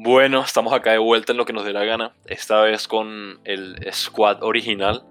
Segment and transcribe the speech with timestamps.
[0.00, 3.40] Bueno, estamos acá de vuelta en lo que nos dé la gana, esta vez con
[3.42, 5.02] el squad original,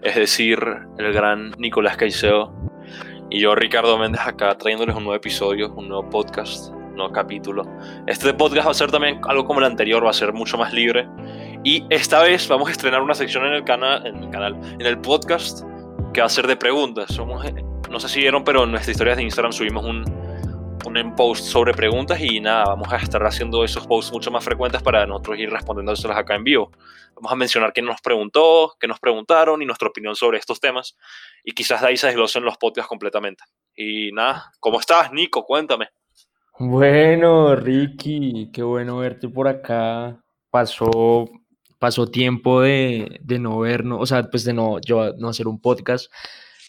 [0.00, 0.60] es decir,
[0.96, 2.54] el gran Nicolás Caicedo
[3.30, 7.64] y yo, Ricardo Méndez, acá trayéndoles un nuevo episodio, un nuevo podcast, un nuevo capítulo.
[8.06, 10.72] Este podcast va a ser también algo como el anterior, va a ser mucho más
[10.72, 11.08] libre.
[11.64, 14.86] Y esta vez vamos a estrenar una sección en el canal, en el, canal, en
[14.86, 15.64] el podcast,
[16.14, 17.12] que va a ser de preguntas.
[17.12, 17.44] Somos,
[17.90, 20.04] no sé si vieron, pero en nuestras historias de Instagram subimos un,
[20.88, 24.82] un post sobre preguntas y nada, vamos a estar haciendo esos posts mucho más frecuentes
[24.82, 26.72] para nosotros ir respondiéndoselas acá en vivo.
[27.14, 30.96] Vamos a mencionar quién nos preguntó, qué nos preguntaron y nuestra opinión sobre estos temas
[31.44, 33.44] y quizás de ahí se desglosen los podcasts completamente.
[33.76, 35.44] Y nada, ¿cómo estás, Nico?
[35.44, 35.88] Cuéntame.
[36.58, 40.18] Bueno, Ricky, qué bueno verte por acá.
[40.50, 41.28] Pasó,
[41.78, 45.60] pasó tiempo de, de no vernos, o sea, pues de no, yo no hacer un
[45.60, 46.10] podcast.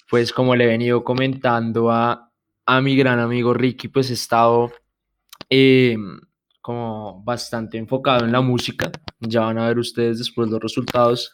[0.10, 2.29] Pues como le he venido comentando a,
[2.70, 4.72] a mi gran amigo Ricky, pues he estado
[5.50, 5.98] eh,
[6.62, 8.92] como bastante enfocado en la música.
[9.20, 11.32] Ya van a ver ustedes después los resultados.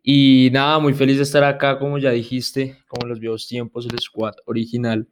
[0.00, 3.98] Y nada, muy feliz de estar acá, como ya dijiste, como los viejos tiempos, el
[3.98, 5.08] squad original.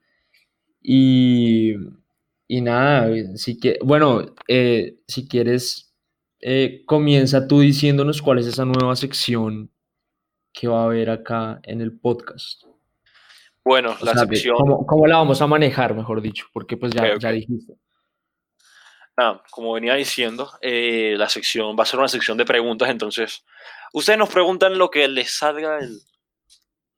[0.81, 1.73] Y,
[2.47, 5.93] y nada, si que, bueno, eh, si quieres,
[6.41, 9.73] eh, comienza tú diciéndonos cuál es esa nueva sección
[10.53, 12.68] que va a haber acá en el podcast.
[13.69, 14.57] Bueno, la sección...
[14.87, 16.47] ¿cómo, la vamos a manejar, mejor dicho?
[16.55, 17.75] Porque pues ya, ya dijiste.
[19.19, 23.45] Ah, como venía diciendo, eh, la sección va a ser una sección de preguntas, entonces
[23.93, 26.01] ustedes nos preguntan lo que les salga, el,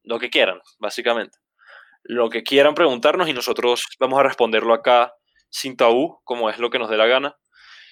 [0.04, 1.38] lo que quieran, básicamente.
[2.04, 5.12] Lo que quieran preguntarnos y nosotros vamos a responderlo acá
[5.48, 7.36] sin tabú, como es lo que nos dé la gana.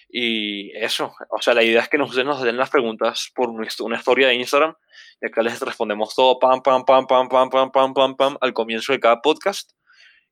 [0.09, 3.67] Y eso, o sea, la idea es que nos, nos den las preguntas por una
[3.67, 4.75] historia de Instagram
[5.20, 8.53] y acá les respondemos todo pam, pam, pam, pam, pam, pam, pam, pam, pam al
[8.55, 9.73] comienzo de cada podcast.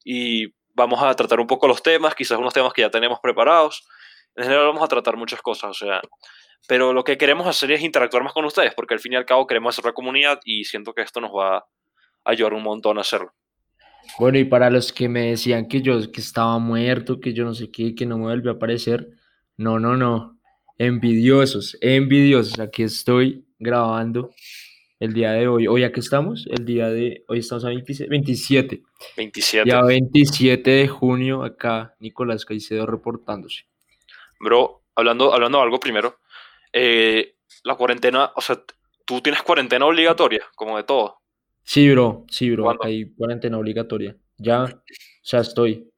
[0.04, 3.86] Y vamos a tratar un poco los temas, quizás unos temas que ya tenemos preparados.
[4.34, 6.00] En general vamos a tratar muchas cosas, o sea,
[6.68, 9.24] pero lo que queremos hacer es interactuar más con ustedes, porque al fin y al
[9.24, 11.64] cabo queremos hacer la comunidad y siento que esto nos va a
[12.24, 13.32] ayudar un montón a hacerlo.
[14.18, 17.54] Bueno, y para los que me decían que yo que estaba muerto, que yo no
[17.54, 19.08] sé qué, que no me vuelve a aparecer,
[19.56, 20.38] no, no, no.
[20.78, 22.58] Envidiosos, envidiosos.
[22.58, 24.30] Aquí estoy grabando
[25.00, 25.66] el día de hoy.
[25.66, 28.10] Hoy aquí estamos, el día de hoy estamos a 27.
[28.10, 28.82] 27.
[29.16, 29.70] 27.
[29.70, 33.64] Ya 27 de junio acá Nicolás Caicedo reportándose.
[34.38, 36.18] Bro, hablando, hablando de algo primero,
[36.72, 38.62] eh, la cuarentena, o sea,
[39.06, 41.22] tú tienes cuarentena obligatoria, como de todo.
[41.62, 44.16] Sí, bro, sí, bro, acá hay cuarentena obligatoria.
[44.36, 44.82] Ya, o
[45.22, 45.90] sea, estoy.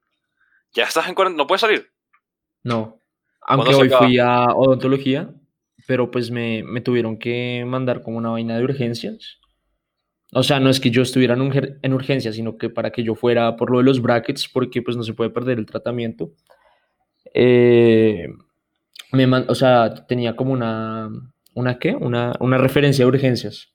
[0.72, 1.42] ¿Ya estás en cuarentena?
[1.42, 1.90] ¿No puedes salir?
[2.62, 2.97] No.
[3.48, 5.30] Aunque hoy fui a odontología,
[5.86, 9.38] pero pues me, tuvieron que mandar como una vaina de urgencias.
[10.32, 13.14] O sea, no es que yo estuviera en, en urgencias, sino que para que yo
[13.14, 16.32] fuera por lo de los brackets, porque pues no se puede perder el tratamiento.
[17.32, 18.28] Eh,
[19.12, 21.08] me o sea, tenía como una,
[21.54, 21.94] ¿una qué?
[21.94, 23.72] Una, una referencia de urgencias.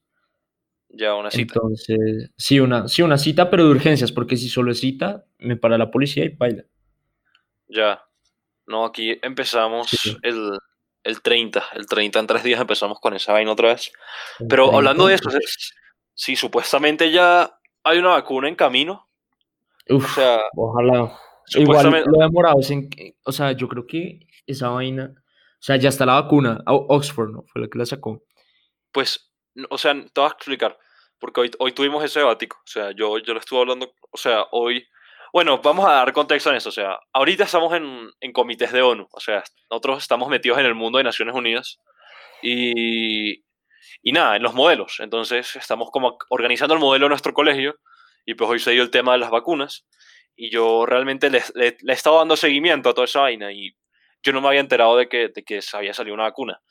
[0.89, 1.53] Ya, una cita.
[1.56, 5.57] Entonces, sí una, sí, una cita, pero de urgencias, porque si solo es cita, me
[5.57, 6.66] para la policía y baila.
[7.67, 8.03] Ya.
[8.73, 10.57] No, aquí empezamos el,
[11.03, 11.63] el 30.
[11.75, 13.91] El 30 en tres días empezamos con esa vaina otra vez.
[14.50, 15.29] Pero hablando de eso,
[16.16, 19.07] sí, supuestamente ya hay una vacuna en camino.
[19.88, 21.16] Uf, o sea, ojalá.
[21.56, 22.56] Igual lo demorado,
[23.25, 27.44] o sea, yo creo que esa vaina, o sea, ya está la vacuna, Oxford, ¿no?
[27.53, 28.23] Fue la que la sacó.
[28.91, 29.31] Pues,
[29.69, 30.79] o sea, te voy a explicar,
[31.19, 34.45] porque hoy, hoy tuvimos ese debatico, o sea, yo, yo lo estuve hablando, o sea,
[34.51, 34.88] hoy
[35.33, 36.69] bueno, vamos a dar contexto en eso.
[36.69, 39.07] O sea, ahorita estamos en, en comités de ONU.
[39.11, 41.79] O sea, nosotros estamos metidos en el mundo de Naciones Unidas.
[42.44, 43.44] Y,
[44.03, 44.99] y nada, en los modelos.
[44.99, 47.79] Entonces, estamos como organizando el modelo de nuestro colegio.
[48.27, 49.88] Y pues hoy se dio el tema de las vacunas.
[50.35, 53.51] Y yo realmente le, le, he estado dando seguimiento a toda esa vaina.
[53.51, 53.75] Y
[54.21, 56.61] yo no me había enterado de que, de que había salido una vacuna.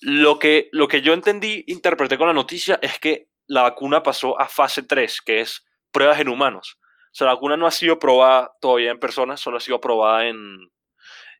[0.00, 4.40] Lo que, lo que yo entendí, interpreté con la noticia, es que la vacuna pasó
[4.40, 6.78] a fase 3, que es pruebas en humanos.
[7.08, 10.28] O sea, la vacuna no ha sido probada todavía en personas, solo ha sido probada
[10.28, 10.70] en,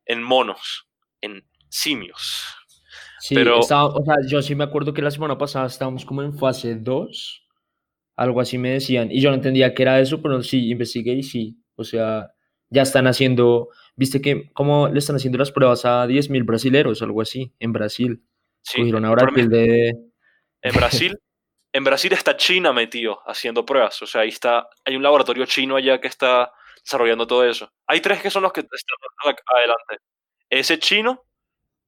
[0.06, 0.88] en monos,
[1.20, 2.44] en simios.
[3.20, 3.58] Sí, pero...
[3.60, 3.88] o sea,
[4.28, 7.46] yo sí me acuerdo que la semana pasada estábamos como en fase 2,
[8.16, 11.22] algo así me decían, y yo no entendía qué era eso, pero sí, investigué y
[11.22, 12.32] sí, o sea,
[12.70, 17.22] ya están haciendo, viste que, ¿cómo le están haciendo las pruebas a 10.000 brasileros, algo
[17.22, 18.22] así, en Brasil?
[18.62, 19.94] Sí, ahora de...
[20.60, 21.16] En Brasil
[21.72, 24.00] en Brasil está China metido haciendo pruebas.
[24.02, 27.70] O sea, ahí está, hay un laboratorio chino allá que está desarrollando todo eso.
[27.86, 29.98] Hay tres que son los que están adelante.
[30.48, 31.24] Ese chino,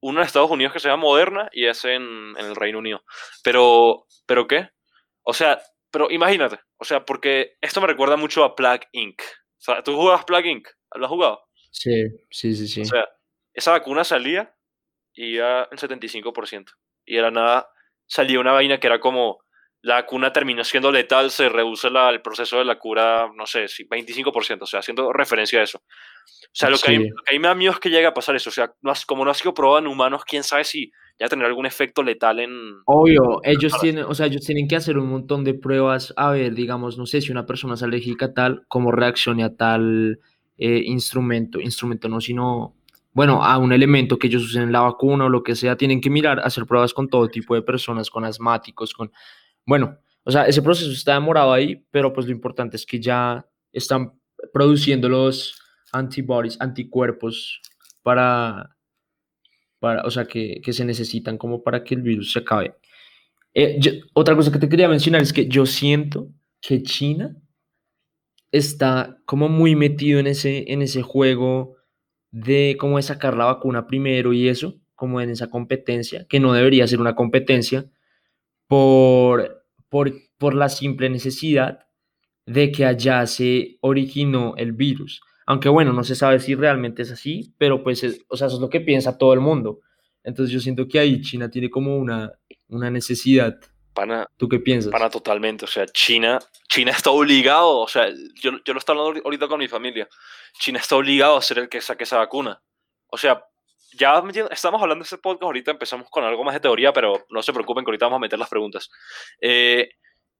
[0.01, 3.03] uno en Estados Unidos que se llama Moderna y ese en, el Reino Unido.
[3.43, 4.69] Pero, ¿pero qué?
[5.23, 5.61] O sea,
[5.91, 9.21] pero imagínate, o sea, porque esto me recuerda mucho a Plague Inc.
[9.21, 10.67] O sea, ¿tú jugabas Plague Inc?
[10.95, 11.43] ¿Lo has jugado?
[11.71, 12.81] Sí, sí, sí, sí.
[12.81, 13.07] O sea,
[13.53, 14.53] esa vacuna salía
[15.15, 16.71] iba en 75%.
[17.05, 17.69] Y era nada,
[18.07, 19.43] salía una vaina que era como
[19.83, 23.65] la vacuna terminó siendo letal, se reduce la, el proceso de la cura, no sé,
[23.65, 25.79] 25%, o sea, haciendo referencia a eso.
[25.79, 27.89] O sea, lo que, a mí, lo que a mí me da miedo es que
[27.89, 30.43] llegue a pasar eso, o sea, no, como no ha sido probado en humanos, quién
[30.43, 32.51] sabe si ya tendrá algún efecto letal en...
[32.85, 36.53] Obvio, ellos tienen, o sea, ellos tienen que hacer un montón de pruebas, a ver,
[36.53, 40.19] digamos, no sé si una persona es alérgica a tal, cómo reacciona a tal
[40.57, 42.75] eh, instrumento, instrumento no, sino,
[43.13, 46.01] bueno, a un elemento que ellos usen en la vacuna o lo que sea, tienen
[46.01, 49.11] que mirar, hacer pruebas con todo tipo de personas, con asmáticos, con
[49.65, 53.45] bueno, o sea, ese proceso está demorado ahí, pero pues lo importante es que ya
[53.71, 54.13] están
[54.53, 55.59] produciendo los
[55.91, 57.61] antibodies, anticuerpos
[58.03, 58.77] para,
[59.79, 62.75] para o sea, que, que se necesitan como para que el virus se acabe.
[63.53, 66.29] Eh, otra cosa que te quería mencionar es que yo siento
[66.61, 67.35] que China
[68.51, 71.75] está como muy metido en ese, en ese juego
[72.31, 76.87] de cómo sacar la vacuna primero y eso, como en esa competencia, que no debería
[76.87, 77.89] ser una competencia,
[78.71, 81.87] por, por, por la simple necesidad
[82.45, 85.19] de que allá se originó el virus.
[85.45, 88.61] Aunque bueno, no se sabe si realmente es así, pero pues, o sea, eso es
[88.61, 89.81] lo que piensa todo el mundo.
[90.23, 92.31] Entonces yo siento que ahí China tiene como una,
[92.69, 93.59] una necesidad.
[93.93, 94.89] Pana, ¿Tú qué piensas?
[94.89, 96.39] Pana totalmente, o sea, China,
[96.69, 100.07] China está obligado, o sea, yo, yo lo estoy hablando ahorita con mi familia,
[100.57, 102.61] China está obligado a ser el que saque esa vacuna.
[103.07, 103.43] O sea,
[103.93, 107.41] ya estamos hablando de este podcast, ahorita empezamos con algo más de teoría, pero no
[107.41, 108.89] se preocupen que ahorita vamos a meter las preguntas.
[109.39, 109.89] Eh,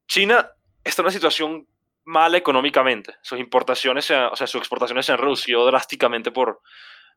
[0.07, 0.49] China
[0.83, 1.67] está en una situación
[2.05, 3.15] mala económicamente.
[3.21, 6.61] Sus importaciones, o sea, sus exportaciones se han reducido drásticamente por,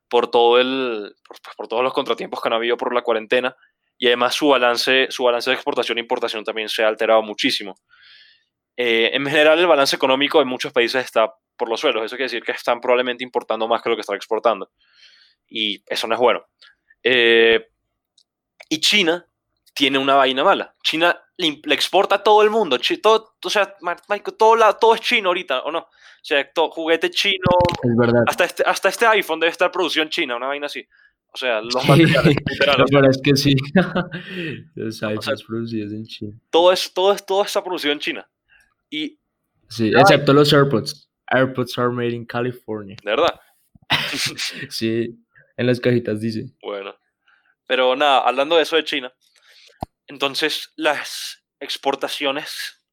[0.09, 3.55] por, todo el, por, pues, todos los contratiempos que han habido por la cuarentena.
[3.97, 7.75] Y además su balance, su balance de exportación e importación también se ha alterado muchísimo.
[8.75, 12.03] Eh, en general, el balance económico en muchos países está por los suelos.
[12.03, 14.69] Eso quiere decir que están probablemente importando más que lo que están exportando
[15.49, 16.45] y eso no es bueno.
[17.03, 17.67] Eh,
[18.69, 19.25] y China
[19.73, 20.73] tiene una vaina mala.
[20.83, 22.77] China le, exporta a todo el mundo.
[23.01, 23.75] todo, o sea,
[24.37, 25.79] todo, todo es chino ahorita, ¿o no?
[25.79, 27.49] O sea, todo, juguete chino.
[27.83, 28.23] Es verdad.
[28.27, 30.85] Hasta este, hasta este iPhone debe estar producción china, una vaina así.
[31.31, 32.35] O sea, los sí, materiales.
[32.89, 33.55] Pero es que sí.
[34.75, 36.39] los iPhones producidos en China.
[36.49, 38.29] Todo, es, todo, es, todo está producido en China.
[38.89, 39.19] Y,
[39.67, 41.09] sí, excepto los AirPods.
[41.27, 42.95] AirPods are made in California.
[43.03, 43.39] ¿De verdad?
[44.69, 45.24] sí.
[45.57, 46.45] En las cajitas dice.
[46.61, 46.95] Bueno.
[47.67, 49.11] Pero nada, hablando de eso de China,
[50.07, 52.83] entonces las exportaciones,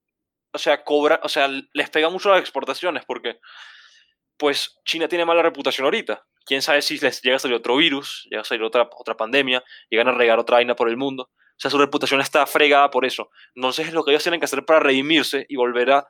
[0.53, 3.39] o sea, cobra, o sea, les pega mucho las exportaciones porque,
[4.37, 6.25] pues, China tiene mala reputación ahorita.
[6.45, 9.63] Quién sabe si les llega a salir otro virus, llega a salir otra, otra pandemia,
[9.91, 11.25] llegan a regar otra vaina por el mundo.
[11.25, 13.31] O sea, su reputación está fregada por eso.
[13.55, 16.09] Entonces, es lo que ellos tienen que hacer para redimirse y volver a,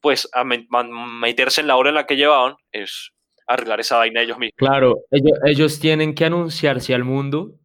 [0.00, 3.12] pues, a meterse en la hora en la que llevaban es
[3.46, 4.54] arreglar esa vaina ellos mismos.
[4.56, 5.04] Claro,
[5.44, 7.58] ellos, tienen que anunciarse al mundo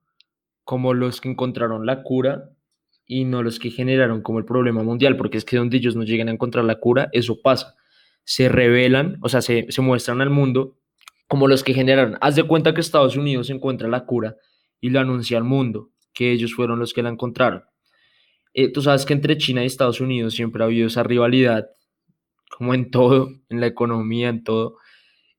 [0.63, 2.49] como los que encontraron la cura
[3.05, 6.03] y no los que generaron como el problema mundial, porque es que donde ellos no
[6.03, 7.75] llegan a encontrar la cura, eso pasa.
[8.23, 10.77] Se revelan, o sea, se, muestran al mundo
[11.27, 12.17] como los que generaron.
[12.21, 14.37] Haz de cuenta que Estados Unidos encuentra la cura
[14.79, 17.63] y lo anuncia al mundo, que ellos fueron los que la encontraron.
[18.53, 21.69] Eh, tú sabes que entre China y Estados Unidos siempre ha habido esa rivalidad,
[22.49, 24.77] como en todo, en la economía, en todo.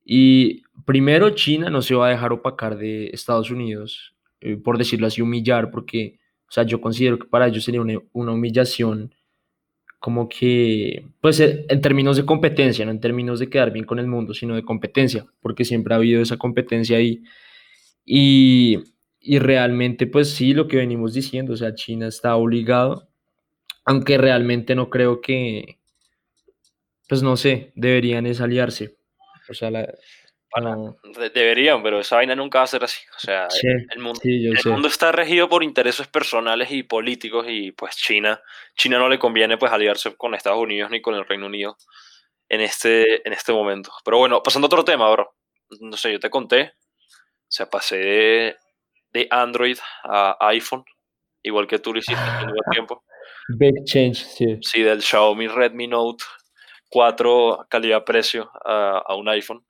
[0.05, 5.07] Y primero China no se va a dejar opacar de Estados Unidos, eh, por decirlo
[5.07, 6.19] así, humillar, porque,
[6.49, 9.15] o sea, yo considero que para ellos sería una, humillación
[10.01, 13.99] como que, pues eh, en términos de competencia, no en términos de quedar bien con
[14.01, 17.23] el mundo, sino de competencia, porque siempre ha habido esa competencia ahí.
[18.05, 18.81] Y,
[19.21, 23.09] y realmente, pues sí, lo que venimos diciendo, o sea, China está obligado,
[23.85, 25.79] aunque realmente no creo que,
[27.09, 28.97] pues no sé, deberían es aliarse
[29.53, 29.87] o sea, la,
[31.33, 33.01] Deberían, pero esa vaina nunca va a ser así.
[33.17, 37.97] O sea, el, mundo, el mundo, está regido por intereses personales y políticos y pues
[37.97, 38.41] China,
[38.77, 41.79] China no le conviene pues aliarse con Estados Unidos ni con el Reino Unido
[42.51, 43.93] en este, en este momento.
[44.05, 45.35] Pero bueno, pasando a otro tema, bro.
[45.81, 46.73] No sé, yo te conté,
[47.05, 48.57] o sea, pasé
[49.11, 50.85] de, Android a iPhone,
[51.43, 53.05] igual que tú lo hiciste hace un tiempo.
[53.57, 54.59] Big change, sí.
[54.61, 56.25] Sí, del Xiaomi Redmi Note
[56.93, 59.65] 4 calidad-precio a, un iPhone.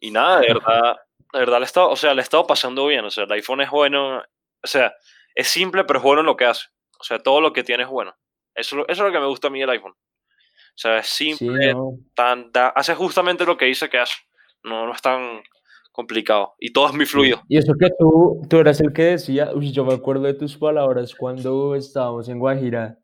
[0.00, 0.96] Y nada, de verdad,
[1.32, 3.04] de verdad le estado, o sea, le he estado pasando bien.
[3.04, 4.94] O sea, el iPhone es bueno, o sea,
[5.34, 6.68] es simple, pero es bueno en lo que hace.
[7.00, 8.14] O sea, todo lo que tiene es bueno.
[8.54, 9.92] Eso, eso es lo que me gusta a mí del iPhone.
[9.92, 11.74] O sea, es simple,
[12.14, 14.14] tan, hace justamente lo que dice que hace.
[14.62, 15.42] No, no es tan
[15.90, 16.54] complicado.
[16.60, 17.42] Y todo es muy fluido.
[17.48, 20.56] Y eso que tú, tú eras el que decía, uy, yo me acuerdo de tus
[20.56, 22.99] palabras cuando estábamos en Guajira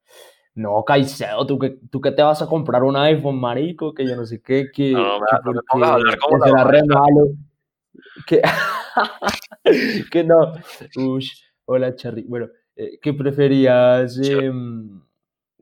[0.56, 4.16] no, Caicedo, ¿tú que, tú que te vas a comprar un iPhone, marico, que yo
[4.16, 7.28] no sé qué, que, no, no, que, no, hablar como será re malo.
[8.26, 8.40] Que,
[10.10, 10.54] que no.
[10.96, 12.22] Ush, hola, Charly.
[12.22, 14.18] Bueno, eh, ¿qué preferías?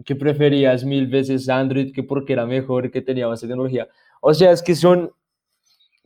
[0.04, 3.88] ¿qué preferías mil veces Android que porque era mejor, que tenía más tecnología?
[4.20, 5.10] O sea, es que son.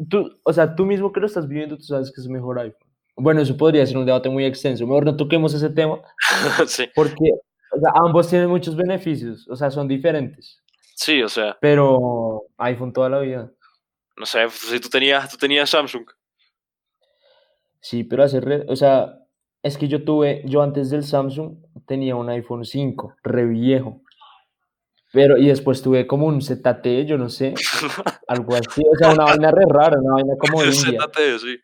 [0.08, 2.88] Tú, o sea, tú mismo que lo estás viviendo, tú sabes que es mejor iPhone.
[3.16, 4.86] Bueno, eso podría ser un debate muy extenso.
[4.86, 6.00] Mejor no toquemos ese tema
[6.66, 7.32] sí, porque
[7.72, 9.46] o sea, ambos tienen muchos beneficios.
[9.48, 10.62] O sea, son diferentes.
[10.94, 13.50] sí, o sea, Pero iPhone toda la vida.
[14.16, 16.04] no sé, si tú tenías, tú tenías Samsung.
[17.80, 19.14] Sí, pero hacer, re- o sea,
[19.62, 24.02] es que yo tuve, yo antes del Samsung tenía un iPhone 5, re viejo,
[25.12, 27.54] pero y después tuve como un ZT, yo no sé,
[28.28, 31.56] algo así, o sea, una vaina re rara, una vaina como de India, ZTE, sí.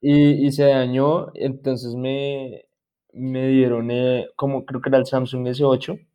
[0.00, 2.65] y, y se dañó, entonces me,
[3.16, 6.06] me dieron, eh, como creo que era el Samsung S8,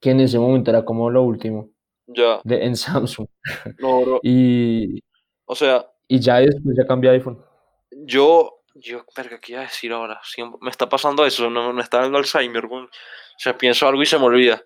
[0.00, 1.70] que en ese momento era como lo último
[2.06, 3.28] Ya, de, en Samsung,
[3.78, 4.20] no, bro.
[4.22, 5.02] y,
[5.44, 7.42] O sea, y ya después ya cambié iPhone.
[7.90, 10.20] yo, yo, verga, ¿qué iba a decir ahora?
[10.24, 12.84] Siempre, me está pasando eso, no me está dando Alzheimer, weón.
[12.84, 14.62] O sea, pienso algo y se me olvida.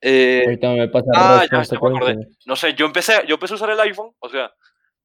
[0.00, 2.28] Eh, Ahorita me pasa ah, ya, ya me acordé.
[2.46, 4.52] No sé, yo empecé, yo empecé a usar el iPhone, o sea,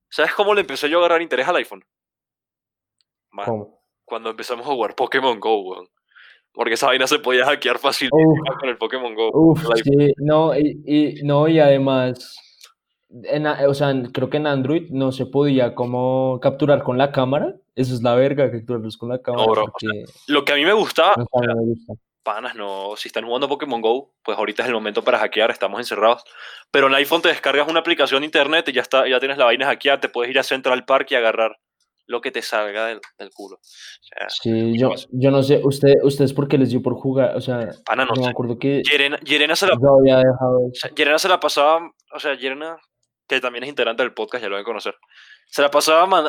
[0.10, 1.84] ¿sabes cómo le empecé yo a agarrar interés al iPhone?
[3.32, 3.85] Man, ¿Cómo?
[4.06, 5.88] Cuando empezamos a jugar Pokémon Go, weón.
[6.54, 8.40] Porque esa vaina se podía hackear fácil Uf.
[8.60, 9.30] con el Pokémon Go.
[9.34, 12.38] Uf, sí, no, y, y- no, y además,
[13.24, 17.56] en o sea, creo que en Android no se podía como capturar con la cámara.
[17.76, 20.64] Eso es la verga, capturarlos con la cámara, bro, o porque Lo que a mí
[20.64, 21.94] me gustaba, no me gusta.
[22.24, 25.80] panas, no, si están jugando Pokémon Go, pues ahorita es el momento para hackear, estamos
[25.82, 26.24] encerrados.
[26.72, 29.44] Pero en iPhone te descargas una aplicación de internet y ya está, ya tienes la
[29.46, 31.58] vaina hackeada, te puedes ir a Central Park y agarrar
[32.08, 33.56] lo que te salga del, del culo.
[33.58, 37.36] O sea, Sí, yo, yo no sé, usted, ustedes por qué les dio por jugar,
[37.36, 38.30] o sea, pana, no me sé.
[38.30, 41.92] acuerdo que Yerena, Yerena se la, yo había dejado o sea, Yerena se la pasaba,
[42.14, 42.78] o sea, Yerena,
[43.28, 44.96] que también es integrante del podcast, ya lo deben conocer,
[45.50, 46.26] se la pasaba, man-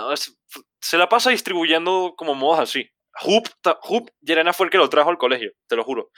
[0.81, 2.89] se la pasa distribuyendo como modos así.
[3.23, 6.11] Hoop, ta- Hoop, Yerena fue el que lo trajo al colegio, te lo juro.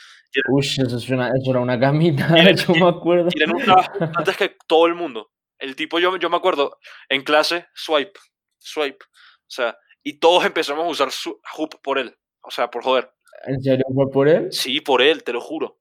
[0.51, 3.29] Uy, eso, es una, eso era una gamita, Miren, yo me acuerdo.
[3.31, 3.77] Yerena
[4.17, 5.31] antes que todo el mundo.
[5.61, 6.77] El tipo, yo, yo me acuerdo,
[7.09, 8.19] en clase, swipe,
[8.59, 9.05] swipe.
[9.49, 12.15] O sea, y todos empezamos a usar su, Hoop por él.
[12.43, 13.11] O sea, por joder.
[13.47, 14.53] ¿En serio fue por él?
[14.53, 15.79] Sí, por él, te lo juro,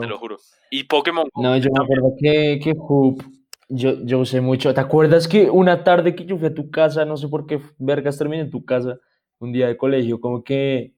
[0.00, 0.38] te lo juro.
[0.70, 3.22] Y Pokémon No, yo me acuerdo que, que Hoop,
[3.68, 4.72] yo, yo usé mucho.
[4.74, 7.60] ¿Te acuerdas que una tarde que yo fui a tu casa, no sé por qué
[7.78, 8.98] vergas terminé en tu casa,
[9.38, 10.94] un día de colegio, como que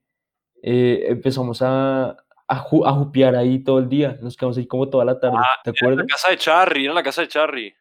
[0.63, 2.11] eh, empezamos a,
[2.47, 5.39] a, ju- a jupear ahí todo el día, nos quedamos ahí como toda la tarde,
[5.65, 6.07] ¿te En acuerdas?
[6.07, 7.75] la casa de Charry, era en la casa de Charry.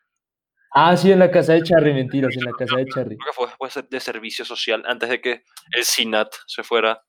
[0.73, 3.17] Ah, sí, en la casa de Charry, mentiras, en la casa de Charry.
[3.17, 5.43] Creo que fue después de servicio social, antes de que
[5.75, 7.03] el SINAT se fuera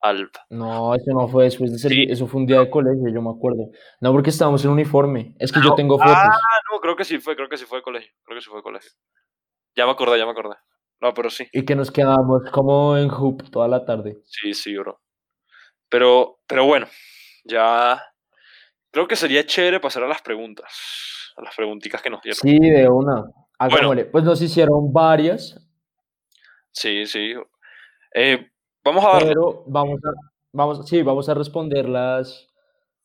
[0.00, 0.30] al...
[0.50, 2.12] No, eso no fue después de servir, Sí.
[2.12, 3.70] eso fue un día de colegio, yo me acuerdo.
[4.00, 6.14] No, porque estábamos en uniforme, es que yo No, tengo fotos.
[6.16, 6.30] Ah,
[6.72, 8.12] no, creo que sí fue, creo que sí fue de colegio.
[8.24, 8.90] Creo que sí fue de colegio.
[9.76, 10.56] Ya me acordé, ya me acordé.
[11.00, 14.18] No, pero sí, Y que nos quedábamos como en Hoop toda la tarde.
[14.24, 15.00] sí, sí, bro.
[15.88, 16.86] Pero, pero bueno,
[17.44, 18.02] ya
[18.90, 22.38] creo que sería chévere pasar a las preguntas, a las preguntitas que nos dieron.
[22.40, 23.24] Sí, de una.
[23.58, 24.06] Hagámosle.
[24.06, 25.58] Pues nos hicieron varias,
[26.74, 27.34] Sí, sí.
[28.14, 28.50] Eh,
[28.82, 29.28] vamos a ver.
[29.28, 30.10] pero vamos a,
[30.52, 32.48] vamos, sí, vamos a responderlas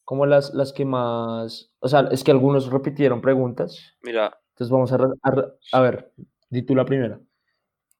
[0.05, 4.93] como las, las que más, o sea, es que algunos repitieron preguntas, Mira, entonces vamos
[4.93, 6.13] a, a, a ver,
[6.49, 7.19] di tú la primera.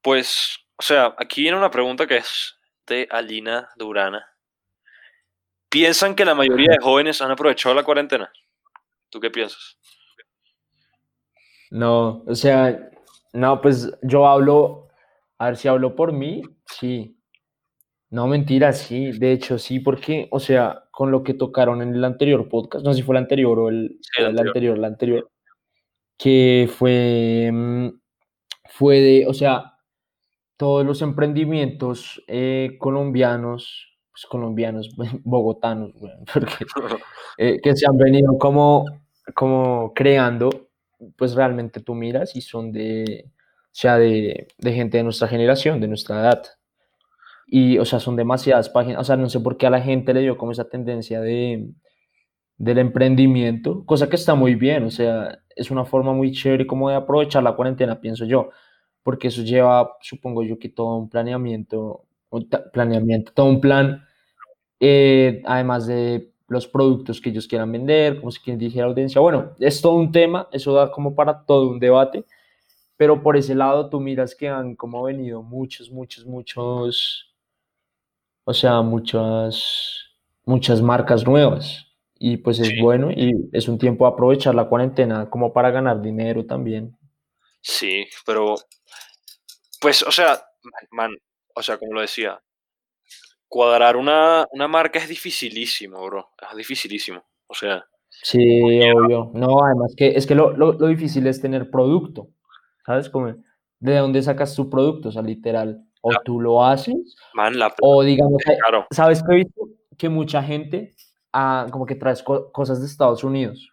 [0.02, 2.56] pues, o sea, aquí viene una pregunta que es
[2.88, 4.26] de Alina Durana.
[5.70, 8.32] ¿Piensan que la mayoría de jóvenes han aprovechado la cuarentena?
[9.10, 9.78] ¿Tú qué piensas?
[11.72, 12.90] No, o sea,
[13.34, 14.88] no, pues yo hablo,
[15.38, 17.14] a ver si hablo por mí, sí.
[18.10, 22.04] No, mentira, sí, de hecho sí, porque, o sea, con lo que tocaron en el
[22.06, 24.48] anterior podcast, no sé si fue el anterior o el, Sí, el anterior.
[24.50, 25.32] anterior, el anterior,
[26.18, 27.90] que fue, mm,
[28.70, 29.74] fue de, o sea,
[30.58, 34.90] todos los emprendimientos eh, colombianos, pues colombianos,
[35.26, 35.94] bogotanos,
[36.34, 36.66] porque
[37.38, 38.86] eh, que se han venido como,
[39.36, 40.67] como creando,
[41.18, 45.80] pues realmente tú miras y son de, o sea, de, de gente de nuestra generación,
[45.80, 46.44] de nuestra edad.
[47.48, 50.14] Y, o sea, son demasiadas páginas, o sea, no sé por qué a la gente
[50.14, 51.70] le dio como esa tendencia de,
[52.58, 56.90] del emprendimiento, cosa que está muy bien, o sea, es una forma muy chévere como
[56.90, 58.50] de aprovechar la cuarentena, pienso yo,
[59.04, 62.06] porque eso lleva, supongo yo, que todo un planeamiento,
[62.74, 64.04] planeamiento, todo un plan
[64.80, 69.20] eh, además de los productos que ellos quieran vender, como si quien dijera audiencia.
[69.22, 72.26] Bueno, es todo un tema, eso da como para todo un debate,
[72.98, 77.34] pero por ese lado tú miras que han como venido muchos, muchos, muchos,
[78.46, 80.06] o sea, muchas,
[80.46, 81.86] muchas marcas nuevas.
[82.20, 82.82] Y pues es Sí.
[82.82, 86.98] bueno y es un tiempo de aprovechar la cuarentena como para ganar dinero también.
[87.62, 88.56] Sí, pero,
[89.82, 90.42] pues, o sea,
[90.92, 91.12] man,
[91.56, 92.42] o sea, como lo decía,
[93.48, 96.30] cuadrar una, una marca es dificilísimo, bro.
[96.50, 97.24] Es dificilísimo.
[97.48, 97.86] O sea.
[98.10, 98.40] Sí,
[98.92, 99.32] obvio.
[99.34, 102.30] No, además que es que lo, lo, lo difícil es tener producto.
[102.86, 103.10] ¿Sabes?
[103.10, 103.36] Como,
[103.80, 105.10] ¿de dónde sacas tu producto?
[105.10, 105.84] O sea, literal.
[106.02, 107.16] O tú lo haces.
[107.34, 108.88] Man, la o digamos, claro.
[108.92, 109.62] ¿sabes que he visto?
[109.98, 110.96] Que mucha gente
[111.34, 113.70] ah, como que traes co- cosas de Estados Unidos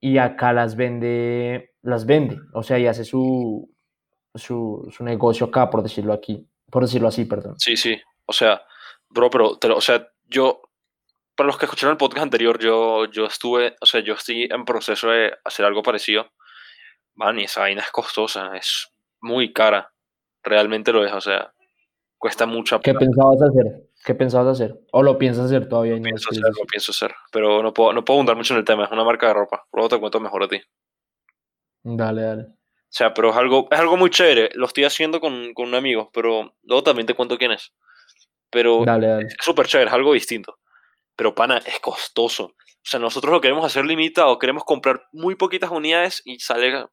[0.00, 2.38] y acá las vende, las vende.
[2.54, 3.70] O sea, y hace su,
[4.34, 7.54] su, su negocio acá, por decirlo aquí, por decirlo así, perdón.
[7.58, 7.96] Sí, sí.
[8.26, 8.62] O sea,
[9.08, 10.62] bro, pero, te lo- o sea, yo,
[11.36, 14.64] para los que escucharon el podcast anterior, yo, yo estuve, o sea, yo estoy en
[14.64, 16.30] proceso de hacer algo parecido.
[17.14, 19.92] Man, y esa vaina es costosa, es muy cara.
[20.42, 21.52] Realmente lo es, o sea,
[22.18, 23.88] cuesta mucha ¿Qué pensabas hacer?
[24.04, 24.80] ¿Qué pensabas hacer?
[24.92, 25.96] ¿O lo piensas hacer todavía?
[25.96, 28.64] lo Pienso hacer, lo pienso hacer, pero no puedo, no puedo abundar mucho en el
[28.64, 29.64] tema, es una marca de ropa.
[29.72, 30.60] Luego te cuento mejor a ti.
[31.82, 32.42] Dale, dale.
[32.42, 34.50] O sea, pero es algo, es algo muy chévere.
[34.54, 37.72] Lo estoy haciendo con, con un amigo, pero luego también te cuento quién es.
[38.52, 39.26] Pero Dale, dale.
[39.26, 40.58] es súper chévere, es algo distinto.
[41.16, 42.44] Pero pana, es costoso.
[42.44, 46.86] O sea, nosotros lo queremos hacer limitado, queremos comprar muy poquitas unidades y sale,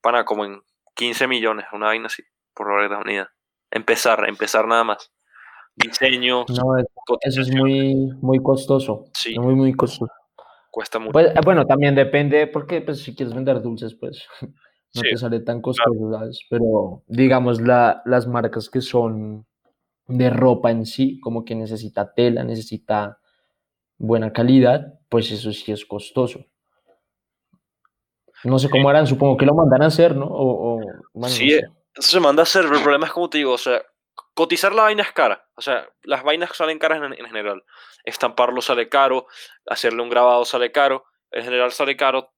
[0.00, 0.60] pana, como en
[0.94, 2.22] 15 millones, una vaina así,
[2.54, 3.28] por la unidad.
[3.70, 5.12] Empezar, empezar nada más.
[5.74, 6.86] Diseño, No, es-
[7.20, 9.04] eso es muy, muy costoso.
[9.14, 9.38] Sí.
[9.38, 10.10] Muy, muy costoso.
[10.70, 11.12] cuesta mucho.
[11.12, 14.26] Pues, eh, bueno, también depende, porque pues, si quieres vender dulces, pues
[14.94, 16.40] no Sí, te sale tan costoso, ¿sabes?
[16.50, 19.46] Pero digamos, la, las marcas que son
[20.06, 23.18] de ropa en sí, como que necesita tela, necesita
[23.98, 26.44] buena calidad, pues eso sí es costoso.
[28.44, 30.26] No sé cómo harán, supongo que lo mandan a hacer, ¿no?
[30.26, 30.80] O, o,
[31.14, 31.66] bueno, Sí, no sé.
[31.98, 33.82] Eso se manda a hacer, pero el problema es como te digo, o sea,
[34.34, 35.48] cotizar la vaina es cara.
[35.56, 37.64] O sea, las vainas salen caras en, en general.
[38.04, 39.26] Estamparlo sale caro,
[39.66, 42.32] hacerle un grabado sale caro, en general sale caro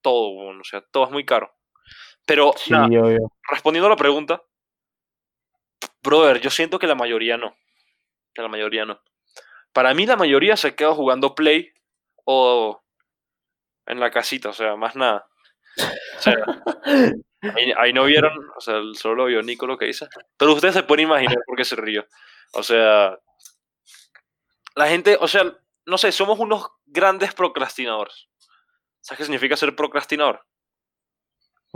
[0.00, 1.54] todo, bueno, o sea, todo es muy caro.
[2.26, 3.30] Pero, Sí, nada, obvio.
[3.50, 4.42] respondiendo a la pregunta,
[6.02, 7.56] brother, yo siento que la mayoría no.
[8.34, 9.00] Que la mayoría no.
[9.72, 11.72] Para mí la mayoría se queda jugando Play
[12.24, 12.82] o
[13.86, 15.26] en la casita, o sea, más nada.
[16.18, 16.36] O sea,
[17.56, 20.06] ahí, ahí no vieron, o sea, solo lo vio Nico lo que dice.
[20.36, 22.06] Pero ustedes se pueden imaginar por qué se rió.
[22.52, 23.18] O sea,
[24.74, 25.56] la gente, o sea,
[25.86, 28.28] no sé, somos unos grandes procrastinadores.
[29.00, 30.44] ¿Sabes qué significa ser procrastinador?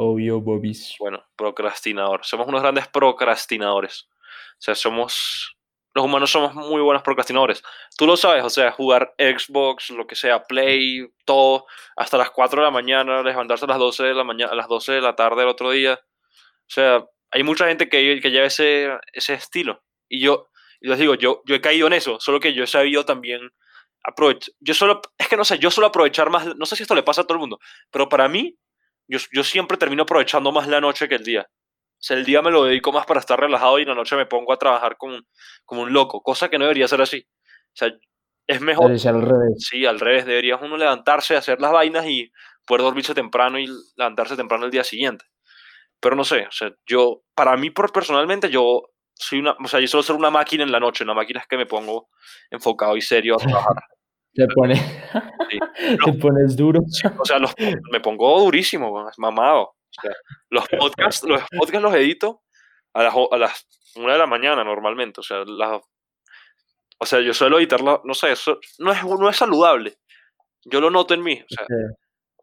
[0.00, 0.94] Obvio, Bobis.
[1.00, 2.24] Bueno, procrastinador.
[2.24, 4.08] Somos unos grandes procrastinadores.
[4.52, 5.56] O sea, somos.
[5.92, 7.64] Los humanos somos muy buenos procrastinadores.
[7.96, 12.60] Tú lo sabes, o sea, jugar Xbox, lo que sea, Play, todo, hasta las 4
[12.60, 15.16] de la mañana, levantarse a las 12 de la mañana, a las 12 de la
[15.16, 15.94] tarde del otro día.
[15.94, 19.82] O sea, hay mucha gente que, que lleva ese, ese estilo.
[20.08, 20.46] Y yo,
[20.80, 23.50] les digo, yo, yo he caído en eso, solo que yo he sabido también
[24.04, 24.54] aprovechar.
[24.60, 27.02] Yo solo, es que no sé, yo suelo aprovechar más, no sé si esto le
[27.02, 27.58] pasa a todo el mundo,
[27.90, 28.56] pero para mí,
[29.08, 31.46] yo, yo siempre termino aprovechando más la noche que el día.
[31.50, 34.26] O sea, el día me lo dedico más para estar relajado y la noche me
[34.26, 35.26] pongo a trabajar como un,
[35.64, 37.26] como un loco, cosa que no debería ser así.
[37.26, 37.90] O sea,
[38.46, 39.54] es mejor, Debe ser al revés.
[39.68, 42.30] sí, al revés, debería uno levantarse, hacer las vainas y
[42.64, 43.66] poder dormirse temprano y
[43.96, 45.24] levantarse temprano el día siguiente.
[46.00, 48.82] Pero no sé, o sea, yo, para mí por- personalmente, yo
[49.14, 51.46] soy una, o sea, yo suelo ser una máquina en la noche, una máquina es
[51.48, 52.08] que me pongo
[52.50, 53.74] enfocado y serio a trabajar.
[54.46, 54.76] Te, pone...
[54.76, 55.58] Sí.
[56.04, 56.80] Te pones duro.
[57.18, 57.54] O sea, los,
[57.90, 59.62] me pongo durísimo, mamado.
[59.62, 60.12] O sea,
[60.50, 62.42] los podcasts, los podcasts los edito
[62.94, 65.20] a las, a las 1 de la mañana normalmente.
[65.20, 65.82] O sea, las-
[67.00, 69.98] o sea yo suelo editarlo, no sé, eso no es, no es saludable.
[70.64, 71.40] Yo lo noto en mí.
[71.40, 71.94] O sea, Sí.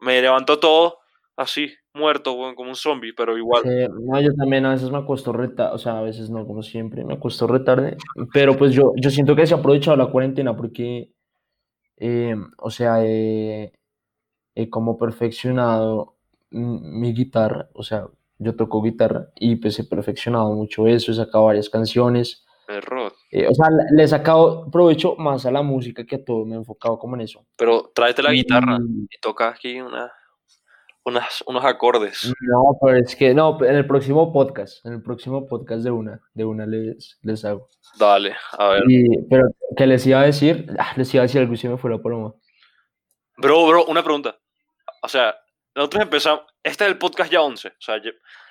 [0.02, 1.00] me levanto todo
[1.38, 3.64] así, muerto, como un zombie, pero igual.
[3.64, 3.70] Sí,
[4.08, 7.04] no, yo también a veces me acuesto retarde, o sea, a veces no, como siempre,
[7.04, 7.98] me acuesto retarde,
[8.34, 11.10] pero pues yo, yo siento que se ha aprovechado la cuarentena porque,
[11.98, 13.72] eh, o sea, he,
[14.56, 16.16] he como perfeccionado
[16.52, 21.16] mm, mi guitarra, o sea, yo toco guitarra y pues he perfeccionado mucho eso, he
[21.16, 22.46] sacado varias canciones,
[23.32, 26.56] eh, o sea, le he sacado provecho más a la música que a todo, me
[26.56, 27.46] he enfocado como en eso.
[27.56, 30.12] Pero tráete la guitarra Y- y toca aquí una,
[31.06, 32.34] unas, unos acordes.
[32.42, 36.20] No, pero es que no, en el próximo podcast, en el próximo podcast de una,
[36.34, 37.70] de una les, les hago.
[37.98, 38.84] Dale, a ver.
[38.90, 40.68] Y, pero, ¿qué les iba a decir?
[40.78, 42.34] Ah, les iba a decir algo y se me fue la paloma.
[43.38, 44.38] Bro, bro, una pregunta.
[45.04, 45.36] O sea,
[45.76, 46.42] nosotros empezamos.
[46.64, 47.68] Este es el podcast ya 11.
[47.68, 47.96] O sea,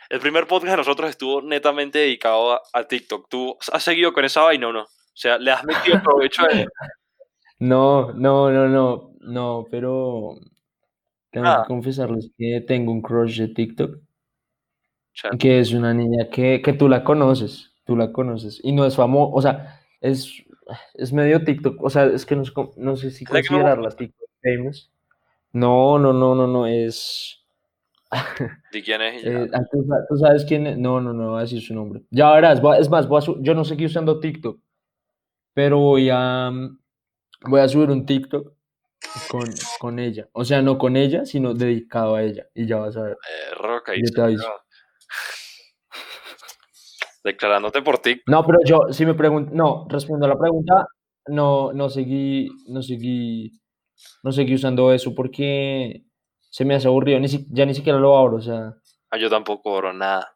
[0.09, 3.29] el primer podcast de nosotros estuvo netamente dedicado a, a TikTok.
[3.29, 4.83] ¿Tú has seguido con esa vaina o no?
[4.83, 6.71] O sea, ¿le has metido provecho a eso?
[7.61, 10.35] No, no, no, no, no, pero
[11.35, 11.63] tengo Ah.
[11.63, 13.99] que confesarles que tengo un crush de TikTok,
[15.39, 18.97] que es una niña que, que tú la conoces, tú la conoces, y no es
[18.97, 20.33] famosa, o sea, es,
[20.95, 24.29] es medio TikTok, o sea, es que no, cómo- no sé si ¿Es considerarla TikTok
[24.43, 24.91] famous.
[25.53, 27.41] No, no, no, no, no, es...
[28.73, 29.23] ¿De quién es?
[29.23, 29.31] ya.
[29.31, 30.79] Eh, ah, ¿tú, tú sabes quién es?
[30.79, 32.03] No, no, no voy a decir su nombre.
[32.11, 34.59] Ya verás, voy a- es más, voy a su- yo no seguí usando TikTok,
[35.53, 36.51] pero voy a,
[37.47, 38.53] voy a subir un TikTok
[39.31, 39.45] con,
[39.79, 40.29] con ella.
[40.33, 42.47] O sea, no con ella, sino dedicado a ella.
[42.55, 43.13] Y ya vas a ver.
[43.13, 44.63] Eh, Roca, acaba.
[47.25, 48.21] Declarándote por ti.
[48.27, 50.87] No, pero yo, si me pregunto, no, respondo a la pregunta,
[51.29, 53.53] no, no seguí, no seguí,
[54.23, 56.03] no seguí usando eso porque
[56.51, 58.75] se me hace aburrido, ni si- ya ni siquiera lo abro, o sea,
[59.11, 60.34] Ah, yo tampoco, bro, nada.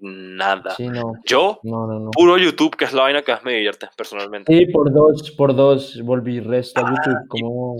[0.00, 0.74] Nada.
[0.76, 2.10] sí, no, Yo, no, no, no.
[2.10, 4.54] puro YouTube, que es la vaina que más me divierte, personalmente.
[4.54, 7.76] Sí, por dos, por dos, volví resto a Ah, YouTube, y- como,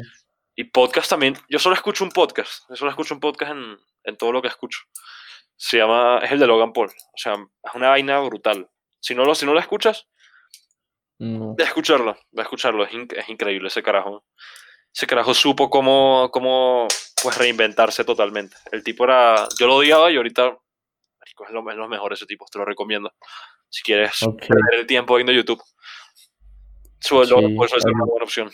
[0.57, 1.35] Y podcast también.
[1.49, 2.63] Yo solo escucho un podcast.
[2.71, 4.81] Yo solo escucho un podcast en, en todo lo que escucho.
[5.57, 6.19] Se llama.
[6.23, 6.89] Es el de Logan Paul.
[6.89, 8.69] O sea, es una vaina brutal.
[9.01, 10.09] Si no lo, si no lo escuchas,
[11.21, 12.17] a escucharlo.
[12.37, 12.85] A escucharlo.
[12.85, 14.25] Es, es increíble ese carajo.
[14.95, 16.89] Ese carajo supo cómo, cómo
[17.23, 18.57] pues reinventarse totalmente.
[18.73, 19.47] El tipo era.
[19.61, 20.57] Yo lo odiaba y ahorita.
[21.29, 22.47] Marico, es lo, es lo mejor ese tipo.
[22.51, 23.13] Te lo recomiendo.
[23.69, 24.13] Si quieres
[24.49, 25.63] perder el tiempo viendo YouTube.
[27.01, 28.51] Sube Logan Sí, Paul suele ser una buena opción.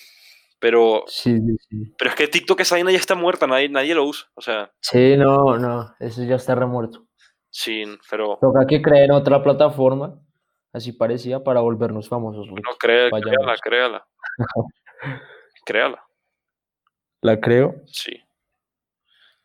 [0.59, 1.37] Pero, Sí,
[1.69, 3.47] sí, pero es que TikTok esa vaina ya está muerta.
[3.47, 4.29] Nadie, nadie lo usa.
[4.35, 4.73] O sea.
[4.81, 7.07] Sí, no, no, eso ya está remuerto.
[7.51, 10.19] Sí, pero Toca que creen otra plataforma,
[10.73, 12.49] así parecía, para volvernos famosos.
[12.49, 14.07] No, cree, créala, créala.
[15.65, 16.05] créala,
[17.21, 18.21] La creo, sí.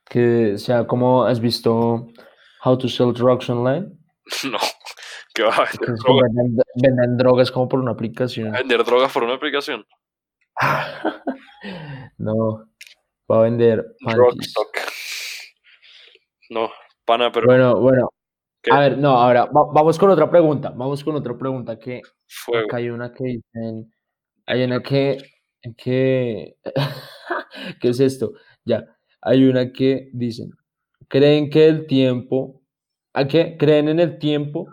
[0.05, 2.07] que sea como has visto
[2.63, 3.87] How to Sell Drugs Online.
[4.51, 4.59] No,
[5.33, 8.51] que va a vender drogas, venden, venden drogas como por una aplicación.
[8.51, 9.85] vender drogas por una aplicación.
[12.17, 12.65] no,
[13.31, 13.85] va a vender.
[14.01, 14.77] Drugstock.
[16.51, 16.69] No,
[17.05, 18.09] pana, pero Bueno, bueno.
[18.61, 18.71] ¿Qué?
[18.73, 20.69] A ver, no, ahora va- vamos con otra pregunta.
[20.75, 22.65] Vamos con otra pregunta que fuego.
[22.65, 23.93] acá hay una que dicen,
[24.45, 25.17] hay una que,
[25.77, 26.55] que,
[27.81, 28.33] ¿qué es esto?
[28.65, 28.83] Ya,
[29.21, 30.51] hay una que dicen,
[31.09, 32.61] ¿creen que el tiempo,
[33.13, 33.57] ¿a qué?
[33.57, 34.69] ¿Creen en el tiempo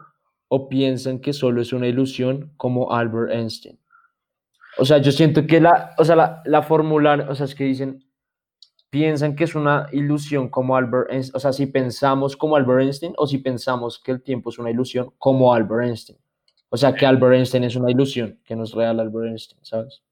[0.47, 3.81] o piensan que solo es una ilusión como Albert Einstein?
[4.79, 7.65] O sea, yo siento que la, o sea, la, la fórmula, o sea, es que
[7.65, 8.07] dicen,
[8.91, 13.15] piensan que es una ilusión como Albert Einstein, o sea, si pensamos como Albert Einstein
[13.17, 16.19] o si pensamos que el tiempo es una ilusión como Albert Einstein.
[16.69, 20.03] O sea, que Albert Einstein es una ilusión, que no es real Albert Einstein, ¿sabes?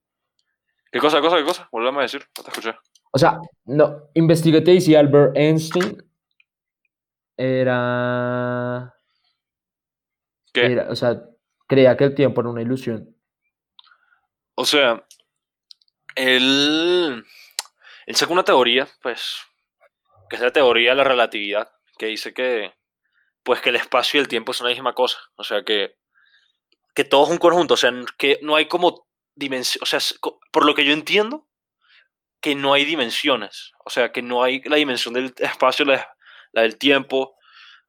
[0.91, 1.69] ¿Qué cosa, qué cosa, qué cosa?
[1.73, 2.75] Volveme a decir, no te escuché.
[3.11, 6.04] O sea, no, investigate y si Albert Einstein
[7.37, 8.95] era,
[10.53, 10.73] ¿Qué?
[10.73, 11.23] era, o sea,
[11.67, 13.17] creía que el tiempo era una ilusión.
[14.55, 15.05] O sea,
[16.15, 17.25] él,
[18.07, 19.39] él sacó una teoría, pues,
[20.29, 22.73] que es la teoría de la relatividad, que dice que,
[23.43, 25.19] pues, que el espacio y el tiempo son la misma cosa.
[25.37, 25.97] O sea, que,
[26.95, 27.75] que todo es un conjunto.
[27.75, 29.83] O sea, que no hay como dimensión.
[29.83, 29.99] O sea,
[30.53, 31.49] por lo que yo entiendo,
[32.41, 33.73] que no hay dimensiones.
[33.85, 36.14] O sea, que no hay la dimensión del espacio, la,
[36.55, 37.37] la del tiempo.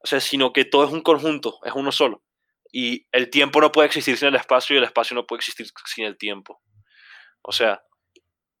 [0.00, 2.22] O sea, sino que todo es un conjunto, es uno solo.
[2.72, 5.66] Y el tiempo no puede existir sin el espacio y el espacio no puede existir
[5.86, 6.60] sin el tiempo.
[7.42, 7.82] O sea,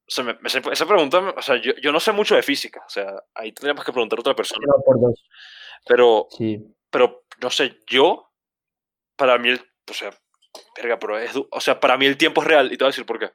[0.08, 2.80] o sea, me- esa pregunta, o sea, yo, yo no sé mucho de física.
[2.86, 4.64] O sea, ahí tendríamos que preguntar a otra persona.
[4.66, 5.22] No, por dos.
[5.86, 6.58] Pero, Sí.
[6.90, 8.32] pero, no sé, yo,
[9.16, 10.10] para mí, el, o sea,
[10.76, 12.92] verga, pero es, o sea, para mí el tiempo es real y te voy a
[12.92, 13.26] decir por qué.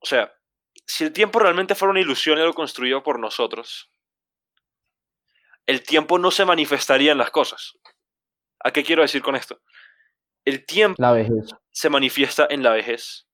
[0.00, 0.32] O sea,
[0.86, 3.90] si el tiempo realmente fuera una ilusión y algo construido por nosotros,
[5.68, 7.74] el tiempo no se manifestaría en las cosas.
[8.64, 9.60] ¿A qué quiero decir con esto?
[10.44, 11.50] El tiempo La vejez.
[11.70, 13.26] se manifiesta en la vejez,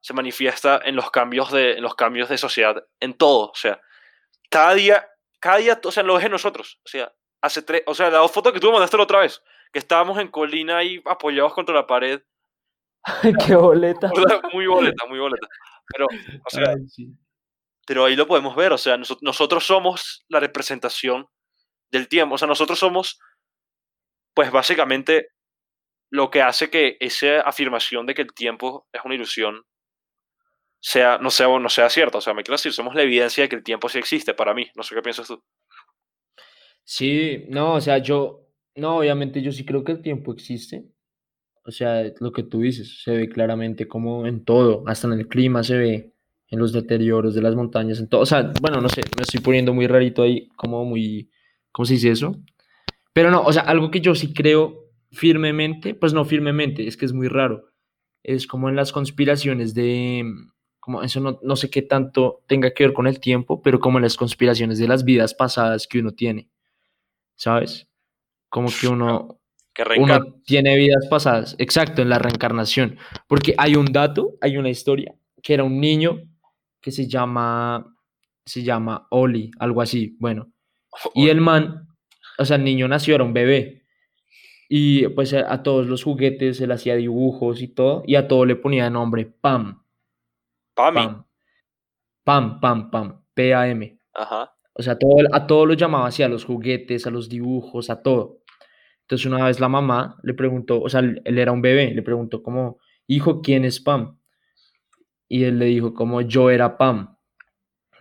[0.00, 3.50] se manifiesta en los cambios de, en los cambios de sociedad, en todo.
[3.50, 3.80] O sea,
[4.50, 5.08] cada día,
[5.40, 6.78] cada día, o sea, lo ves en nosotros.
[6.84, 9.42] O sea, hace tres, o sea, la foto que tú me mandaste la otra vez,
[9.72, 12.20] que estábamos en colina ahí apoyados contra la pared,
[13.46, 14.10] Qué boleta.
[14.52, 15.46] muy boleta, muy boleta.
[15.88, 17.08] Pero, o sea, Ay, sí.
[17.86, 21.26] pero ahí lo podemos ver, o sea, noso- nosotros somos la representación
[21.90, 23.20] del tiempo, o sea, nosotros somos,
[24.34, 25.28] pues básicamente,
[26.10, 29.64] lo que hace que esa afirmación de que el tiempo es una ilusión
[30.80, 33.48] sea, no, sea, no sea cierta, o sea, me quiero decir, somos la evidencia de
[33.48, 35.42] que el tiempo sí existe para mí, no sé qué piensas tú.
[36.84, 40.86] Sí, no, o sea, yo, no, obviamente yo sí creo que el tiempo existe.
[41.64, 45.28] O sea, lo que tú dices, se ve claramente como en todo, hasta en el
[45.28, 46.14] clima se ve,
[46.48, 48.22] en los deterioros de las montañas, en todo.
[48.22, 51.30] O sea, bueno, no sé, me estoy poniendo muy rarito ahí, como muy,
[51.72, 52.36] ¿cómo se dice eso?
[53.12, 57.06] Pero no, o sea, algo que yo sí creo firmemente, pues no firmemente, es que
[57.06, 57.70] es muy raro.
[58.22, 60.24] Es como en las conspiraciones de,
[60.78, 63.98] como eso no, no sé qué tanto tenga que ver con el tiempo, pero como
[63.98, 66.48] en las conspiraciones de las vidas pasadas que uno tiene.
[67.40, 67.88] ¿sabes?
[68.50, 69.40] Como que uno,
[69.72, 72.98] Que uno tiene vidas pasadas, exacto, en la reencarnación.
[73.26, 76.20] Porque hay un dato, hay una historia, que era un niño
[76.82, 77.96] que se llama,
[78.44, 80.52] se llama Oli, algo así, bueno.
[81.14, 81.88] Y el man,
[82.38, 83.84] o sea, el niño nació, era un bebé.
[84.68, 88.56] Y pues a, todos los juguetes él hacía dibujos y todo, y a todo le
[88.56, 89.82] ponía nombre Pam.
[90.74, 91.24] Pam.
[92.24, 93.98] Pam, Pam, Pam, P-A-M.
[94.14, 94.54] Ajá.
[94.72, 98.02] O sea, todo, a todo lo llamaba así, a los juguetes, a los dibujos, a
[98.02, 98.42] todo.
[99.02, 102.42] Entonces una vez la mamá le preguntó, o sea, él era un bebé, le preguntó
[102.42, 104.20] como, hijo, ¿quién es Pam?
[105.28, 107.16] Y él le dijo como, yo era Pam.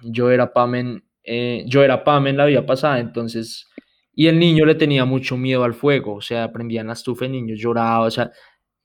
[0.02, 3.68] Yo era Pam en, eh, yo era Pam en la vida pasada, entonces,
[4.14, 7.34] y el niño le tenía mucho miedo al fuego, o sea, prendían la estufa, el
[7.34, 8.32] niño lloraba, o sea,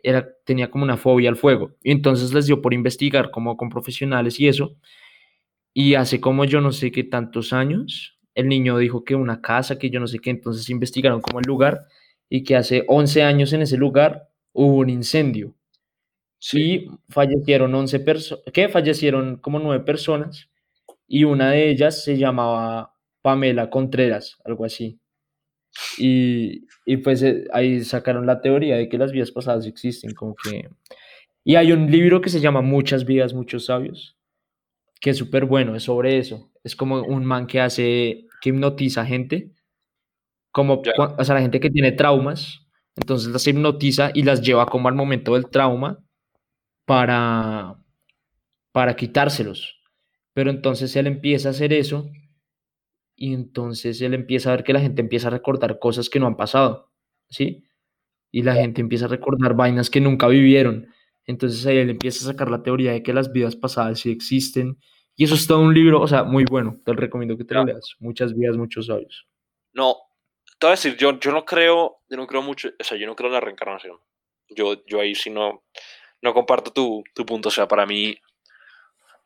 [0.03, 1.73] era, tenía como una fobia al fuego.
[1.83, 4.77] Y entonces les dio por investigar como con profesionales y eso.
[5.73, 9.79] Y hace como yo no sé qué tantos años, el niño dijo que una casa,
[9.79, 11.87] que yo no sé qué, entonces investigaron como el lugar
[12.29, 15.55] y que hace 11 años en ese lugar hubo un incendio.
[16.39, 18.69] Sí, fallecieron 11 personas, ¿qué?
[18.69, 20.51] Fallecieron como 9 personas
[21.07, 25.01] y una de ellas se llamaba Pamela Contreras, algo así.
[25.99, 30.35] Y, y pues eh, ahí sacaron la teoría de que las vidas pasadas existen, como
[30.37, 30.69] que...
[31.45, 34.17] Y hay un libro que se llama Muchas vidas, muchos sabios,
[35.01, 36.51] que es súper bueno, es sobre eso.
[36.65, 39.53] Es como un man que hace, que hipnotiza gente,
[40.53, 40.83] como,
[41.19, 42.61] o sea, la gente que tiene traumas,
[42.97, 45.99] entonces las hipnotiza y las lleva como al momento del trauma
[46.87, 47.77] para,
[48.73, 49.74] para quitárselos.
[50.35, 52.11] Pero entonces él empieza a hacer eso
[53.17, 56.27] y entonces él empieza a ver que la gente empieza a recordar cosas que no
[56.27, 56.91] han pasado,
[57.31, 57.65] ¿sí?
[58.31, 60.89] Y la gente empieza a recordar vainas que nunca vivieron.
[61.25, 64.79] Entonces ahí él empieza a sacar la teoría de que las vidas pasadas sí existen.
[65.17, 66.81] Y eso es todo un libro, o sea, muy bueno.
[66.85, 67.95] Te recomiendo que te lo leas.
[68.01, 69.29] Muchas vidas, muchos sabios.
[69.73, 69.97] No,
[70.59, 73.07] te voy a decir, yo, yo no creo, yo no creo mucho, o sea, yo
[73.07, 73.99] no creo en la reencarnación.
[74.49, 75.63] Yo, yo ahí sí no,
[76.21, 77.49] no comparto tu, tu punto.
[77.49, 78.17] O sea, para mí,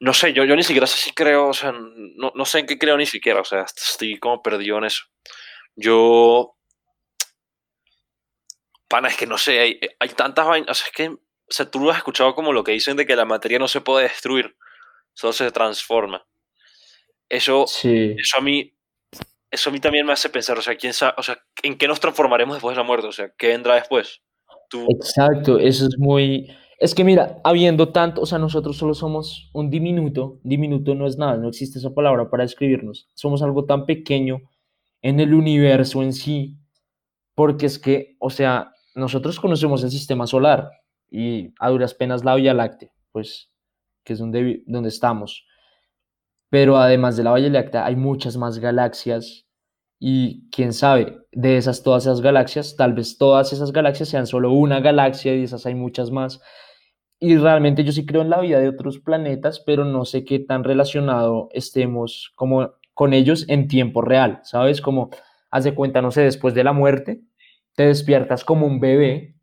[0.01, 2.67] no sé, yo, yo ni siquiera sé si creo, o sea, no, no sé en
[2.67, 5.05] qué creo ni siquiera, o sea, estoy como perdido en eso.
[5.75, 6.55] Yo.
[8.89, 11.71] Pana, es que no sé, hay, hay tantas vainas, o sea, es que, o sea,
[11.71, 14.05] tú lo has escuchado como lo que dicen de que la materia no se puede
[14.05, 14.57] destruir,
[15.13, 16.27] solo se transforma.
[17.29, 18.15] Eso, sí.
[18.17, 18.75] eso a mí,
[19.51, 21.87] eso a mí también me hace pensar, o sea, quién sabe, o sea, ¿en qué
[21.87, 23.09] nos transformaremos después de la muerte?
[23.09, 24.23] O sea, ¿qué vendrá después?
[24.71, 24.87] Tú...
[24.89, 26.47] Exacto, eso es muy,
[26.79, 31.19] es que mira, habiendo tanto, o sea, nosotros solo somos un diminuto, diminuto no es
[31.19, 34.43] nada, no existe esa palabra para describirnos, somos algo tan pequeño
[35.03, 36.57] en el universo en sí,
[37.35, 40.71] porque es que, o sea, nosotros conocemos el sistema solar
[41.11, 43.51] y a duras penas la Vía Láctea, pues,
[44.05, 45.47] que es donde, donde estamos.
[46.49, 49.48] Pero además de la Vía Láctea hay muchas más galaxias
[49.99, 54.53] y quién sabe, de esas todas esas galaxias, tal vez todas esas galaxias sean solo
[54.53, 56.41] una galaxia y esas hay muchas más.
[57.21, 60.39] Y realmente yo sí creo en la vida de otros planetas, pero no sé qué
[60.39, 64.81] tan relacionado estemos como con ellos en tiempo real, ¿sabes?
[64.81, 65.11] Como,
[65.51, 67.23] haz de cuenta, no sé, después de la muerte,
[67.75, 69.37] te despiertas como un bebé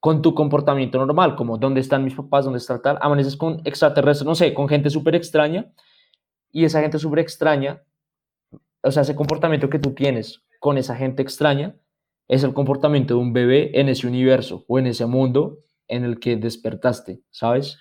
[0.00, 4.26] con tu comportamiento normal, como dónde están mis papás, dónde está tal, amaneces con extraterrestres,
[4.26, 5.72] no sé, con gente súper extraña,
[6.50, 7.82] y esa gente súper extraña,
[8.82, 11.76] o sea, ese comportamiento que tú tienes con esa gente extraña,
[12.28, 16.18] es el comportamiento de un bebé en ese universo o en ese mundo en el
[16.18, 17.78] que despertaste, ¿sabes?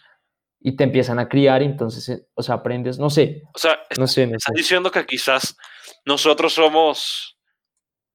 [0.59, 3.43] Y te empiezan a criar, y entonces, eh, o sea, aprendes, no sé.
[3.53, 5.57] O sea, no sé, estás diciendo que quizás
[6.05, 7.37] nosotros somos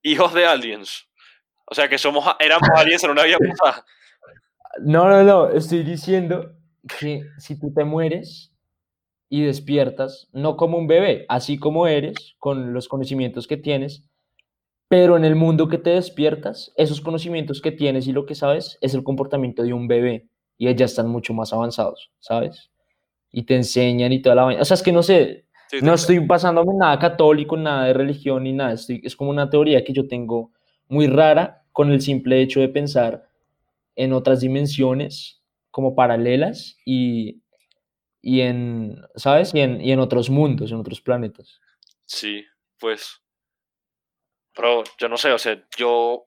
[0.03, 1.09] hijos de aliens.
[1.65, 3.85] O sea, que somos, éramos aliens en una vida pasada.
[4.81, 6.53] No, no, no, estoy diciendo
[6.99, 8.53] que si tú te mueres
[9.29, 14.05] y despiertas, no como un bebé, así como eres, con los conocimientos que tienes,
[14.89, 18.79] pero en el mundo que te despiertas, esos conocimientos que tienes y lo que sabes
[18.81, 22.71] es el comportamiento de un bebé y ya están mucho más avanzados, ¿sabes?
[23.33, 24.63] Y te enseñan y toda la vaina.
[24.63, 25.47] O sea, es que no sé,
[25.83, 28.73] no estoy pasándome nada católico, nada de religión ni nada.
[28.73, 30.53] Estoy, es como una teoría que yo tengo
[30.89, 33.29] muy rara con el simple hecho de pensar
[33.97, 37.43] en otras dimensiones como paralelas y,
[38.27, 39.55] y en, ¿sabes?
[39.55, 41.61] Y en, y en otros mundos, en otros planetas.
[42.07, 42.45] Sí,
[42.79, 43.23] pues
[44.57, 46.27] pero yo no sé, o sea, yo,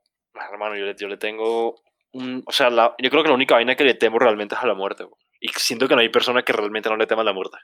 [0.52, 1.82] hermano, yo le, yo le tengo
[2.14, 4.62] un, o sea, la, yo creo que la única vaina que le temo realmente es
[4.62, 5.08] a la muerte.
[5.42, 7.58] Y siento que no hay persona que realmente no le tema a la muerte.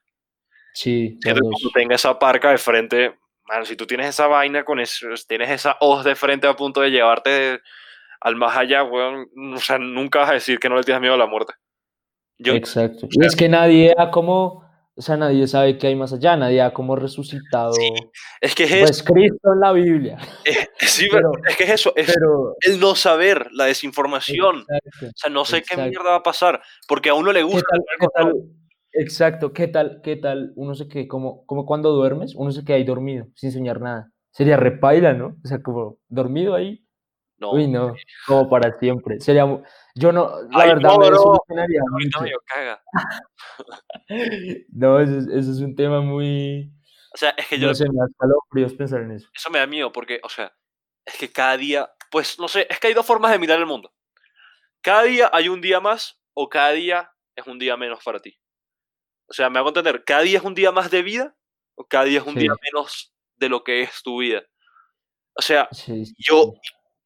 [0.74, 1.20] Sí.
[1.24, 5.08] Que cuando tenga esa parca de frente, bueno, si tú tienes esa vaina con eso,
[5.28, 7.62] tienes esa hoz de frente a punto de llevarte
[8.22, 11.14] al más allá, weón, o sea, nunca vas a decir que no le tienes miedo
[11.14, 11.54] a la muerte.
[12.38, 13.08] Yo, Exacto.
[13.10, 14.66] y es que nadie ha como
[14.98, 17.74] o sea, nadie sabe qué hay más allá, nadie ha como resucitado.
[18.40, 20.18] es que es pues Cristo en la Biblia.
[20.80, 22.16] sí, pero, es que es eso, es
[22.62, 24.62] el no saber, la desinformación.
[24.62, 27.78] o sea, no sé qué mierda va a pasar, porque a uno le gusta.
[28.00, 28.34] ¿Qué tal,
[28.94, 30.54] exacto, ¿qué tal, qué tal?
[30.56, 34.12] Uno se queda como, como cuando duermes, uno se queda ahí dormido, sin soñar nada.
[34.32, 35.36] sería repaila, ¿no?
[35.44, 36.82] O sea, como dormido ahí.
[37.38, 37.52] No.
[37.52, 37.94] Uy, no,
[38.26, 39.20] como para siempre.
[39.20, 39.46] Sería,
[39.96, 42.22] yo no, la Ay, verdad no, me desilusionaría mucho.
[42.22, 42.84] me caga.
[44.72, 46.72] No, eso es, eso es un tema muy,
[47.14, 49.30] O sea, es que yo no sé, me da pensar en eso.
[49.34, 50.54] eso me da miedo porque, o sea,
[51.06, 53.66] es que cada día, pues no sé, es que hay dos formas de mirar el
[53.66, 53.94] mundo.
[54.82, 58.38] Cada día hay un día más o cada día es un día menos para ti.
[59.28, 61.36] O sea, me hago entender, cada día es un día más de vida
[61.76, 62.40] o cada día es un Sí.
[62.42, 64.44] día menos de lo que es tu vida.
[65.38, 66.54] O sea, Sí, sí, yo,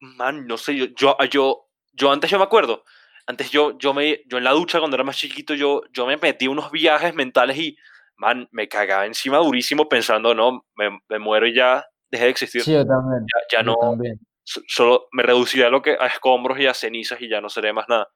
[0.00, 1.69] man, no sé, yo, yo, yo,
[2.00, 2.84] yo antes yo me acuerdo,
[3.26, 6.16] antes yo, yo, me, yo en la ducha cuando era más chiquito, yo, yo me
[6.16, 7.76] metí unos viajes mentales y,
[8.16, 12.62] man, me cagaba encima durísimo pensando, no, me, me muero y ya dejé de existir.
[12.62, 13.20] Sí, yo también.
[13.22, 14.18] ya, ya yo no, también.
[14.42, 17.48] so- solo me reduciré a lo que a escombros y a cenizas y ya no
[17.48, 18.08] seré más nada.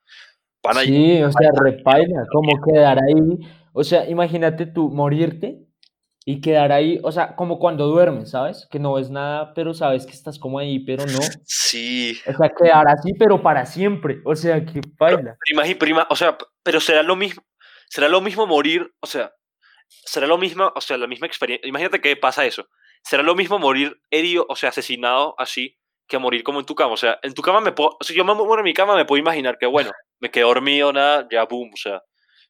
[0.62, 3.38] Pana, Sí, o sea, repaila, como quedar ahí.
[3.75, 5.59] O sea, imagínate tú morirte
[6.26, 8.66] y quedar ahí, o sea, como cuando duermes, ¿sabes?
[8.70, 11.18] Que no ves nada, pero sabes que estás como ahí, pero no.
[11.44, 14.20] sí, O sea, quedar así, pero para siempre.
[14.24, 15.37] O sea, que baila.
[15.38, 17.42] prima y prima, o sea, pero será lo mismo,
[17.88, 19.34] será lo mismo morir, o sea,
[19.88, 21.68] será lo mismo, o sea, la misma experiencia.
[21.68, 22.68] Imagínate que pasa eso.
[23.02, 25.76] Será lo mismo morir herido, o sea, asesinado así,
[26.08, 26.94] que morir como en tu cama.
[26.94, 28.96] O sea, en tu cama me puedo, o sea, yo me muero en mi cama,
[28.96, 32.02] me puedo imaginar que, bueno, me quedo dormido, nada, ya, boom, o sea,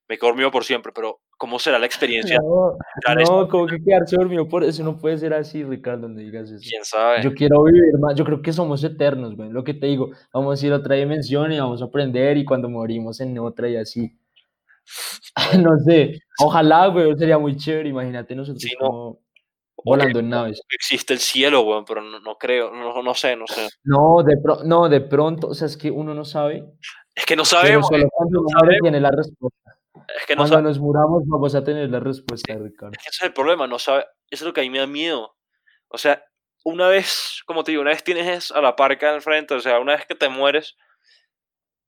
[0.08, 2.38] me quedo dormido por siempre, pero ¿cómo será la experiencia?
[2.38, 2.76] No,
[3.14, 6.62] no, como que quedarse dormido por eso no puede ser así, Ricardo, no digas eso.
[6.68, 7.22] ¿Quién sabe?
[7.22, 9.50] Yo quiero vivir más, yo creo que somos eternos, güey.
[9.50, 12.44] Lo que te digo, vamos a ir a otra dimensión y vamos a aprender y
[12.44, 14.18] cuando morimos en otra y así.
[15.64, 18.86] No sé, ojalá, güey, sería muy chévere, imagínate nosotros Sí, no.
[18.88, 19.20] como
[19.84, 20.60] volando en naves.
[20.70, 23.68] existe el cielo, weón, pero no, no creo, no, no sé, no sé.
[23.84, 26.64] No, de pro- no, de pronto, o sea, es que uno no sabe,
[27.14, 29.63] Es que no pero sabemos, solo cuando uno tiene la respuesta.
[30.16, 32.92] Es que no Cuando nos muramos vamos a tener la respuesta, Ricardo.
[32.92, 34.78] es que ese es el problema, no sabe, eso es lo que a mí me
[34.80, 35.36] da miedo.
[35.88, 36.24] O sea,
[36.64, 39.60] una vez, como te digo, una vez tienes es a la parca al frente, o
[39.60, 40.76] sea, una vez que te mueres,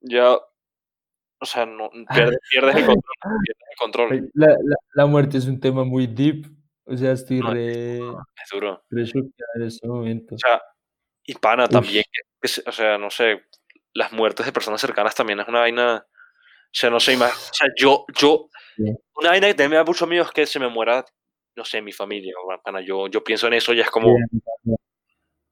[0.00, 3.14] ya, o sea, no, pierdes, pierdes el control,
[3.44, 6.46] pierdes el control, La, la, la muerte es un tema muy deep,
[6.84, 8.82] o sea, estoy No, re, es duro.
[8.90, 10.34] re en este momento.
[10.36, 10.62] O sea,
[11.24, 13.42] y pana también, que- que se- o sea, no sé,
[13.94, 16.06] las muertes de personas cercanas también es una vaina,
[16.76, 18.48] sea, no sé, ima- o sea, yo, yo,
[19.16, 21.04] una vaina que también me da mucho miedo es que se me muera,
[21.56, 24.14] no sé, mi familia, o, pana, yo, yo pienso en eso y es como,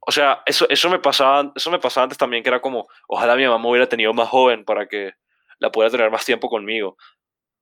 [0.07, 3.37] o sea, eso, eso me pasaba, eso me pasaba antes también, que era como, ojalá
[3.37, 5.13] mi mamá me hubiera tenido más joven para que
[5.59, 6.97] la pudiera tener más tiempo conmigo.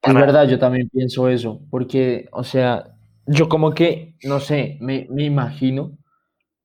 [0.03, 2.85] Es verdad, yo también pienso eso, porque, o sea,
[3.27, 5.97] yo como que, no sé, me, me imagino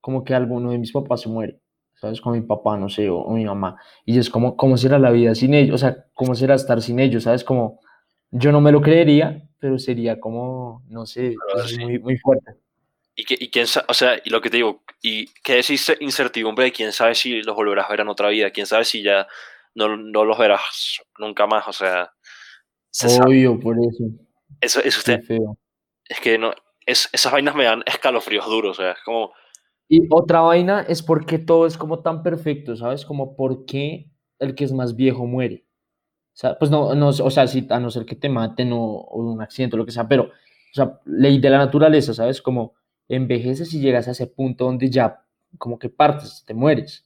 [0.01, 1.59] como que alguno de mis papás se muere,
[1.99, 2.21] ¿sabes?
[2.21, 5.11] Como mi papá, no sé, o, o mi mamá, y es como, ¿cómo será la
[5.11, 5.75] vida sin ellos?
[5.75, 7.23] O sea, ¿cómo será estar sin ellos?
[7.23, 7.43] ¿Sabes?
[7.43, 7.79] Como,
[8.31, 11.77] yo no me lo creería, pero sería como, no sé, es sí.
[11.79, 12.55] muy, muy fuerte.
[13.15, 15.97] y, que, y quién o sea, y lo que te digo, y que es ince-
[16.01, 19.01] incertidumbre de quién sabe si los volverás a ver en otra vida, quién sabe si
[19.03, 19.27] ya
[19.75, 22.11] no, no los verás nunca más, o sea,
[22.91, 23.29] se sabe.
[23.29, 24.03] Obvio, por eso,
[24.61, 25.57] Eso, eso usted, feo.
[26.05, 26.53] es que no,
[26.85, 29.33] es, esas vainas me dan escalofríos duros, o sea, es como,
[29.89, 33.05] Y otra vaina es porque todo es como tan perfecto, ¿sabes?
[33.05, 35.65] Como por qué el que es más viejo muere.
[36.33, 38.79] O sea, pues no, no, o sea, si, a no ser que te maten o,
[38.81, 40.29] o un accidente o lo que sea, pero, o
[40.73, 42.41] sea, ley de la naturaleza, ¿sabes?
[42.41, 42.75] Como
[43.09, 45.25] envejeces y llegas a ese punto donde ya
[45.57, 47.05] como que partes, te mueres.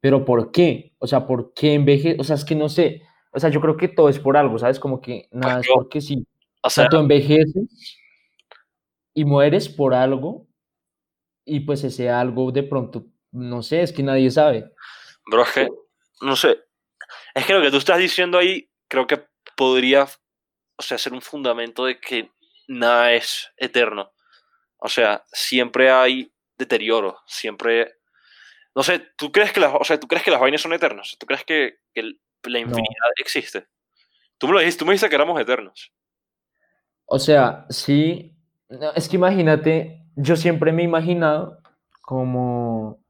[0.00, 0.94] Pero ¿por qué?
[0.98, 2.20] O sea, ¿por qué envejeces?
[2.20, 3.02] O sea, es que no sé.
[3.32, 4.80] O sea, yo creo que todo es por algo, ¿sabes?
[4.80, 6.26] Como que nada es yo- porque sí.
[6.62, 7.98] o O sea, sea, tú envejeces
[9.14, 10.46] y mueres por algo
[11.44, 14.72] y pues ese algo de pronto, no sé, es que nadie sabe.
[15.26, 15.68] bro, es que,
[16.22, 16.58] no sé,
[17.34, 19.24] es que lo que tú estás diciendo ahí, creo que
[19.56, 20.06] podría,
[20.76, 22.30] o sea, ser un fundamento de que
[22.68, 24.12] nada es eterno.
[24.78, 27.96] O sea, siempre hay deterioro, siempre...
[28.74, 31.16] No sé, ¿tú crees que las, o sea, ¿tú crees que las vainas son eternas?
[31.18, 33.68] ¿Tú crees que, que la infinidad existe?
[34.36, 35.92] Tú me lo dijiste, tú me dijiste que éramos eternos.
[37.06, 38.36] O sea, sí,
[38.68, 41.58] no, es que imagínate, yo siempre me he imaginado
[42.02, 43.00] como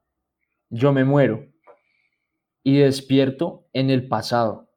[0.69, 1.45] yo me muero
[2.63, 4.67] y despierto en el pasado,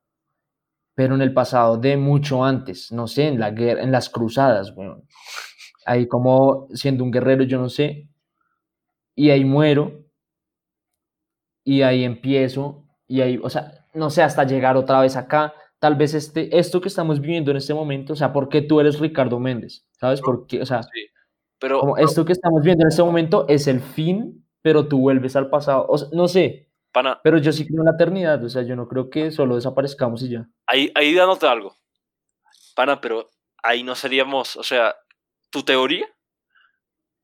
[0.94, 4.72] pero en el pasado de mucho antes, no sé, en la guerra, en las cruzadas,
[4.76, 5.04] weón.
[5.86, 8.08] Ahí como siendo un guerrero, yo no sé,
[9.14, 10.04] y ahí muero
[11.64, 15.54] y ahí empiezo y ahí, o sea, no sé, hasta llegar otra vez acá.
[15.78, 18.80] Tal vez este, esto que estamos viviendo en este momento, o sea, ¿por qué tú
[18.80, 19.86] eres Ricardo Méndez?
[19.92, 20.60] ¿Sabes por qué?
[20.62, 20.90] O sea, Sí.
[21.58, 25.34] Pero, como esto que estamos viendo en este momento es el fin, pero tú vuelves
[25.36, 25.86] al pasado.
[25.88, 28.76] O sea, no sé, pana, pero yo sí creo en la eternidad, o sea, yo
[28.76, 30.48] no creo que solo desaparezcamos y ya.
[30.66, 31.76] ahí, ahí dándote algo.
[32.76, 33.28] Pana, pero
[33.62, 34.94] ahí no seríamos, o sea,
[35.50, 36.06] tu teoría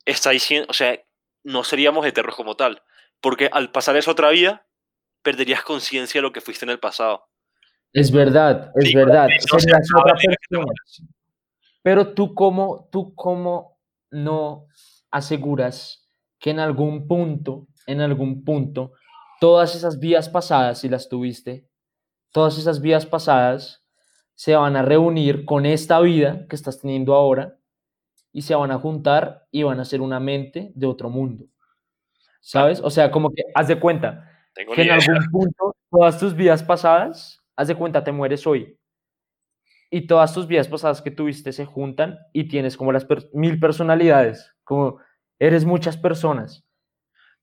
[0.04, 0.98] está diciendo, o sea,
[1.44, 2.82] no seríamos eternos como tal.
[3.20, 4.66] Porque al pasar esa otra vida,
[5.22, 7.26] perderías conciencia de lo que fuiste en el pasado.
[7.92, 9.28] Es verdad, es Sí, verdad.
[9.38, 10.72] serías otra persona.
[11.82, 13.73] Pero tú cómo, tú cómo
[14.14, 14.66] no
[15.10, 16.08] aseguras
[16.38, 18.92] que en algún punto, en algún punto,
[19.40, 21.68] todas esas vidas pasadas, si las tuviste,
[22.32, 23.84] todas esas vidas pasadas
[24.34, 27.56] se van a reunir con esta vida que estás teniendo ahora
[28.32, 31.46] y se van a juntar y van a ser una mente de otro mundo.
[32.40, 32.80] ¿Sabes?
[32.80, 34.96] O sea, como que haz de cuenta Tengo que en idea.
[34.96, 38.78] algún punto todas tus vidas pasadas, haz de cuenta, te mueres hoy.
[39.96, 43.60] Y todas tus vidas pasadas que tuviste se juntan y tienes como las per- mil
[43.60, 44.98] personalidades, como
[45.38, 46.64] eres muchas personas,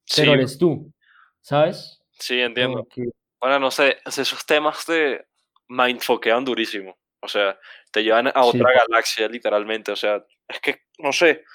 [0.03, 0.91] Sí, pero eres tú,
[1.39, 2.01] ¿sabes?
[2.11, 2.85] sí, entiendo.
[2.93, 3.05] Que-
[3.39, 5.25] Bueno, no sé, esos temas te
[5.69, 6.97] mindfoquean durísimo.
[7.21, 7.57] O sea,
[7.89, 8.49] te llevan a Sí.
[8.49, 9.93] otra galaxia, literalmente.
[9.93, 11.45] O sea, es que, no sé,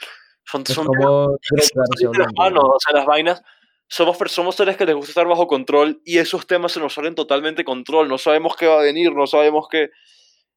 [0.44, 1.36] son, es son como
[2.18, 3.42] las manos, o sea, las vainas.
[3.86, 7.14] Somos, somos seres que les gusta estar bajo control y esos temas se nos salen
[7.14, 8.08] totalmente control.
[8.08, 9.90] No sabemos qué va a venir, no sabemos qué.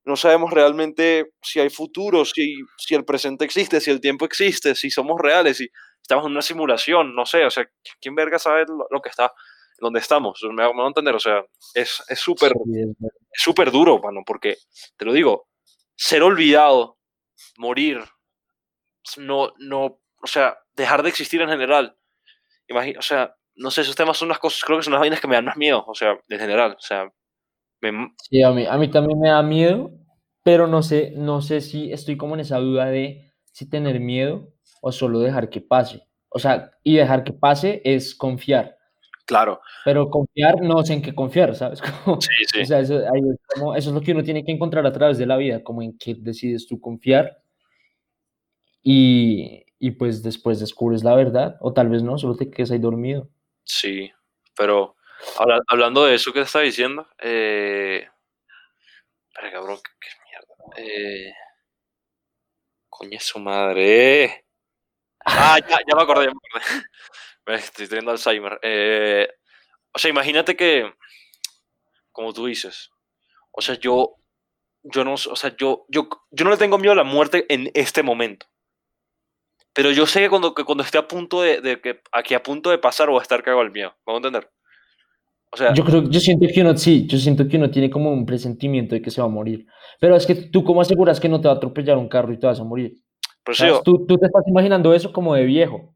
[0.10, 4.74] No sabemos realmente si hay futuro, si, si el presente existe, si el tiempo existe,
[4.74, 5.70] si somos reales, si
[6.02, 7.70] estamos en una simulación, no sé, o sea,
[8.02, 9.32] ¿quién verga sabe lo, lo que está,
[9.78, 10.42] dónde estamos?
[10.52, 11.46] Me, a entender, o sea,
[11.76, 12.54] es súper
[13.32, 14.58] es súper duro, mano, porque,
[14.98, 15.48] te lo digo,
[15.96, 16.98] ser olvidado,
[17.58, 18.04] morir,
[19.18, 21.96] no, no, o sea, dejar de existir en general.
[22.68, 25.22] Imagi- o sea, no sé, esos temas son unas cosas, creo que son las vainas
[25.22, 27.12] que me dan más miedo, o sea, en general, o sea,
[27.82, 29.92] me- Sí, a mí, a mí también me da miedo,
[30.44, 34.54] pero no sé, no sé si estoy como en esa duda de si tener miedo
[34.82, 36.04] o solo dejar que pase.
[36.30, 38.78] O sea, y dejar que pase es confiar,
[39.26, 41.82] claro, pero confiar no sé en qué confiar, ¿sabes?
[42.06, 44.44] Como- sí, sí, O sea, eso, ahí es como- eso es lo que uno tiene
[44.46, 47.38] que encontrar a través de la vida, como en qué decides tú confiar
[48.84, 52.80] y, y pues después descubres la verdad, o tal vez no, solo te quedas ahí
[52.80, 53.30] dormido.
[53.64, 54.12] sí,
[54.58, 54.96] pero
[55.38, 58.08] habla- hablando de eso que te estaba diciendo, eh,
[59.30, 61.34] espera, cabrón, qué, mierda, eh,
[62.90, 64.46] coño, su madre,
[65.26, 66.86] ah, ya, ya me acordé, ya me acordé,
[67.66, 69.30] estoy teniendo Alzheimer, eh,
[69.94, 70.92] o sea, imagínate que,
[72.12, 72.92] como tú dices,
[73.52, 74.16] o sea, yo,
[74.84, 77.72] yo no, o sea, yo, yo, yo no le tengo miedo a la muerte en
[77.76, 78.48] este momento.
[79.74, 82.44] Pero yo sé que cuando, que cuando esté a punto de, de que aquí a
[82.44, 83.96] punto de pasar o a estar cagado el miedo.
[84.06, 84.52] ¿Vamos a entender?
[85.52, 88.12] O sea, Yo creo, yo siento que uno, sí, yo siento que uno tiene como
[88.12, 89.66] un presentimiento de que se va a morir.
[90.00, 92.40] Pero es que tú, ¿cómo aseguras que no te va a atropellar un carro y
[92.40, 92.98] te vas a morir?
[93.58, 95.96] yo, Tú, tú te estás imaginando eso como de viejo.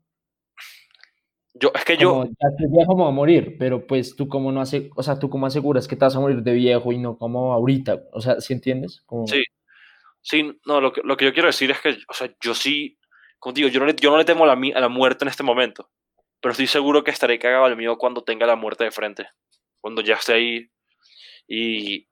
[1.54, 3.56] yo- es que yo, Como, ya estoy viejo, me voy a morir.
[3.60, 6.20] Pero pues tú, ¿cómo no hace, o sea, tú cómo aseguras que te vas a
[6.20, 8.02] morir de viejo y no como ahorita?
[8.12, 9.02] O sea, ¿sí entiendes?
[9.06, 9.44] Como, Sí.
[10.22, 12.98] sí, no, lo que, lo que yo quiero decir es que, o sea, yo sí,
[13.54, 15.44] digo, yo no le, yo no le temo a la, a la muerte en este
[15.44, 15.90] momento.
[16.42, 19.28] Pero estoy seguro que estaré cagado el miedo cuando tenga la muerte de frente.
[19.84, 20.72] Cuando ya esté ahí
[21.46, 22.08] y,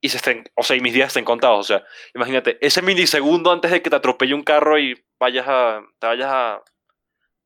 [0.00, 1.60] y se estén, o sea, y mis días estén contados.
[1.60, 5.82] O sea, imagínate, ese milisegundo antes de que te atropelle un carro y vayas a,
[5.98, 6.62] te vayas a,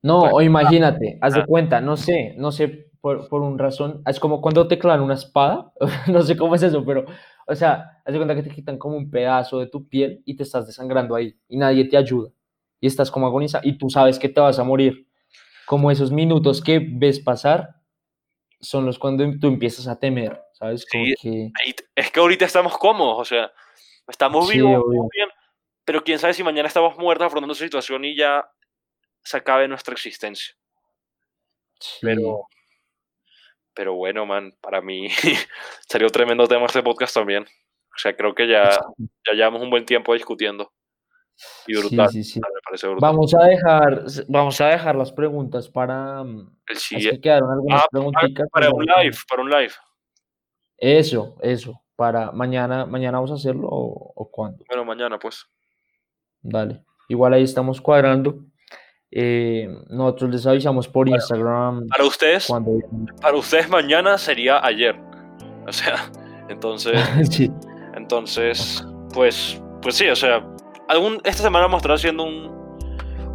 [0.01, 1.47] No, Pues, o imagínate, haz de ah.
[1.47, 5.15] cuenta, no sé, no sé por, por un razón, es como cuando te clavan una
[5.15, 5.73] espada,
[6.09, 7.05] no sé cómo es eso, pero,
[7.47, 10.37] o sea, haz de cuenta que te quitan como un pedazo de tu piel y
[10.37, 12.31] te estás desangrando ahí y nadie te ayuda
[12.81, 15.09] y estás como agonizando y tú sabes que te vas a morir.
[15.67, 17.77] Como esos minutos que ves pasar
[18.65, 20.87] son los cuando tú empiezas a temer, ¿sabes?
[20.91, 21.53] Sí, que,
[21.95, 23.53] es que ahorita estamos cómodos, o sea,
[24.09, 25.29] estamos Sí, vivos, bien,
[25.85, 28.49] pero quién sabe si mañana estamos muertos afrontando esa situación y ya
[29.23, 30.55] se acabe nuestra existencia.
[31.79, 32.47] sí, Pero,
[33.75, 35.09] pero bueno, man, para mí
[35.89, 37.45] sería un tremendo tema este podcast también.
[37.45, 40.73] O sea, creo que ya, ya llevamos un buen tiempo discutiendo.
[41.67, 42.39] Y brutal, sí, sí.
[42.41, 43.01] me parece brutal.
[43.11, 47.87] Vamos a dejar, vamos a dejar las preguntas para, mm, El siguiente- que algunas Ah,
[47.91, 48.49] preguntitas.
[48.51, 49.73] para un live, para un live.
[50.79, 51.81] Eso, eso.
[51.97, 54.65] Para mañana, mañana vamos a hacerlo o, o cuándo.
[54.69, 55.47] Bueno, mañana pues.
[56.43, 56.85] Dale.
[57.09, 58.45] Igual ahí estamos cuadrando.
[59.11, 62.73] Eh, nosotros les avisamos por Instagram Para ustedes, cuando.
[63.23, 64.97] para ustedes mañana sería ayer.
[65.67, 66.11] O sea,
[66.49, 66.99] entonces,
[67.31, 67.51] sí,
[67.95, 70.45] entonces, pues, pues sí, o sea,
[70.89, 72.51] algún, esta semana vamos a estar haciendo un,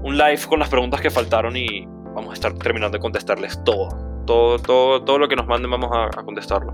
[0.04, 3.90] un live con las preguntas que faltaron y vamos a estar terminando de contestarles todo.
[4.26, 6.74] Todo, todo, todo lo que nos manden vamos a, a contestarlo.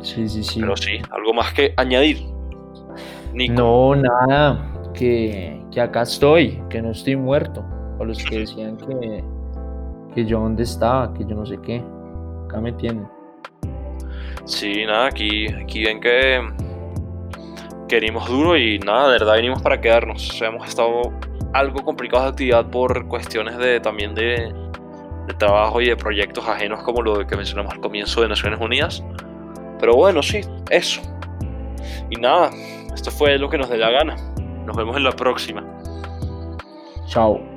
[0.00, 0.60] sí, sí, sí.
[0.60, 2.24] Pero sí, algo más que añadir.
[3.32, 3.54] Nico.
[3.54, 4.70] No, nada.
[4.94, 7.64] Que, que acá estoy, que no estoy muerto.
[7.98, 9.24] O los que decían que,
[10.14, 11.82] que yo dónde estaba, que yo no sé qué.
[12.46, 13.06] Acá me tienen.
[14.44, 16.40] Sí, nada, aquí, aquí ven que,
[17.88, 20.30] que venimos duro y nada, de verdad venimos para quedarnos.
[20.30, 21.12] O sea, hemos estado
[21.52, 24.52] algo complicados de actividad por cuestiones de también de,
[25.26, 29.04] de trabajo y de proyectos ajenos como lo que mencionamos al comienzo de Naciones Unidas.
[29.78, 31.00] Pero bueno, sí, eso.
[32.10, 32.50] Y nada,
[32.94, 34.16] esto fue lo que nos dé la gana.
[34.64, 35.64] Nos vemos en la próxima.
[37.06, 37.53] Chao.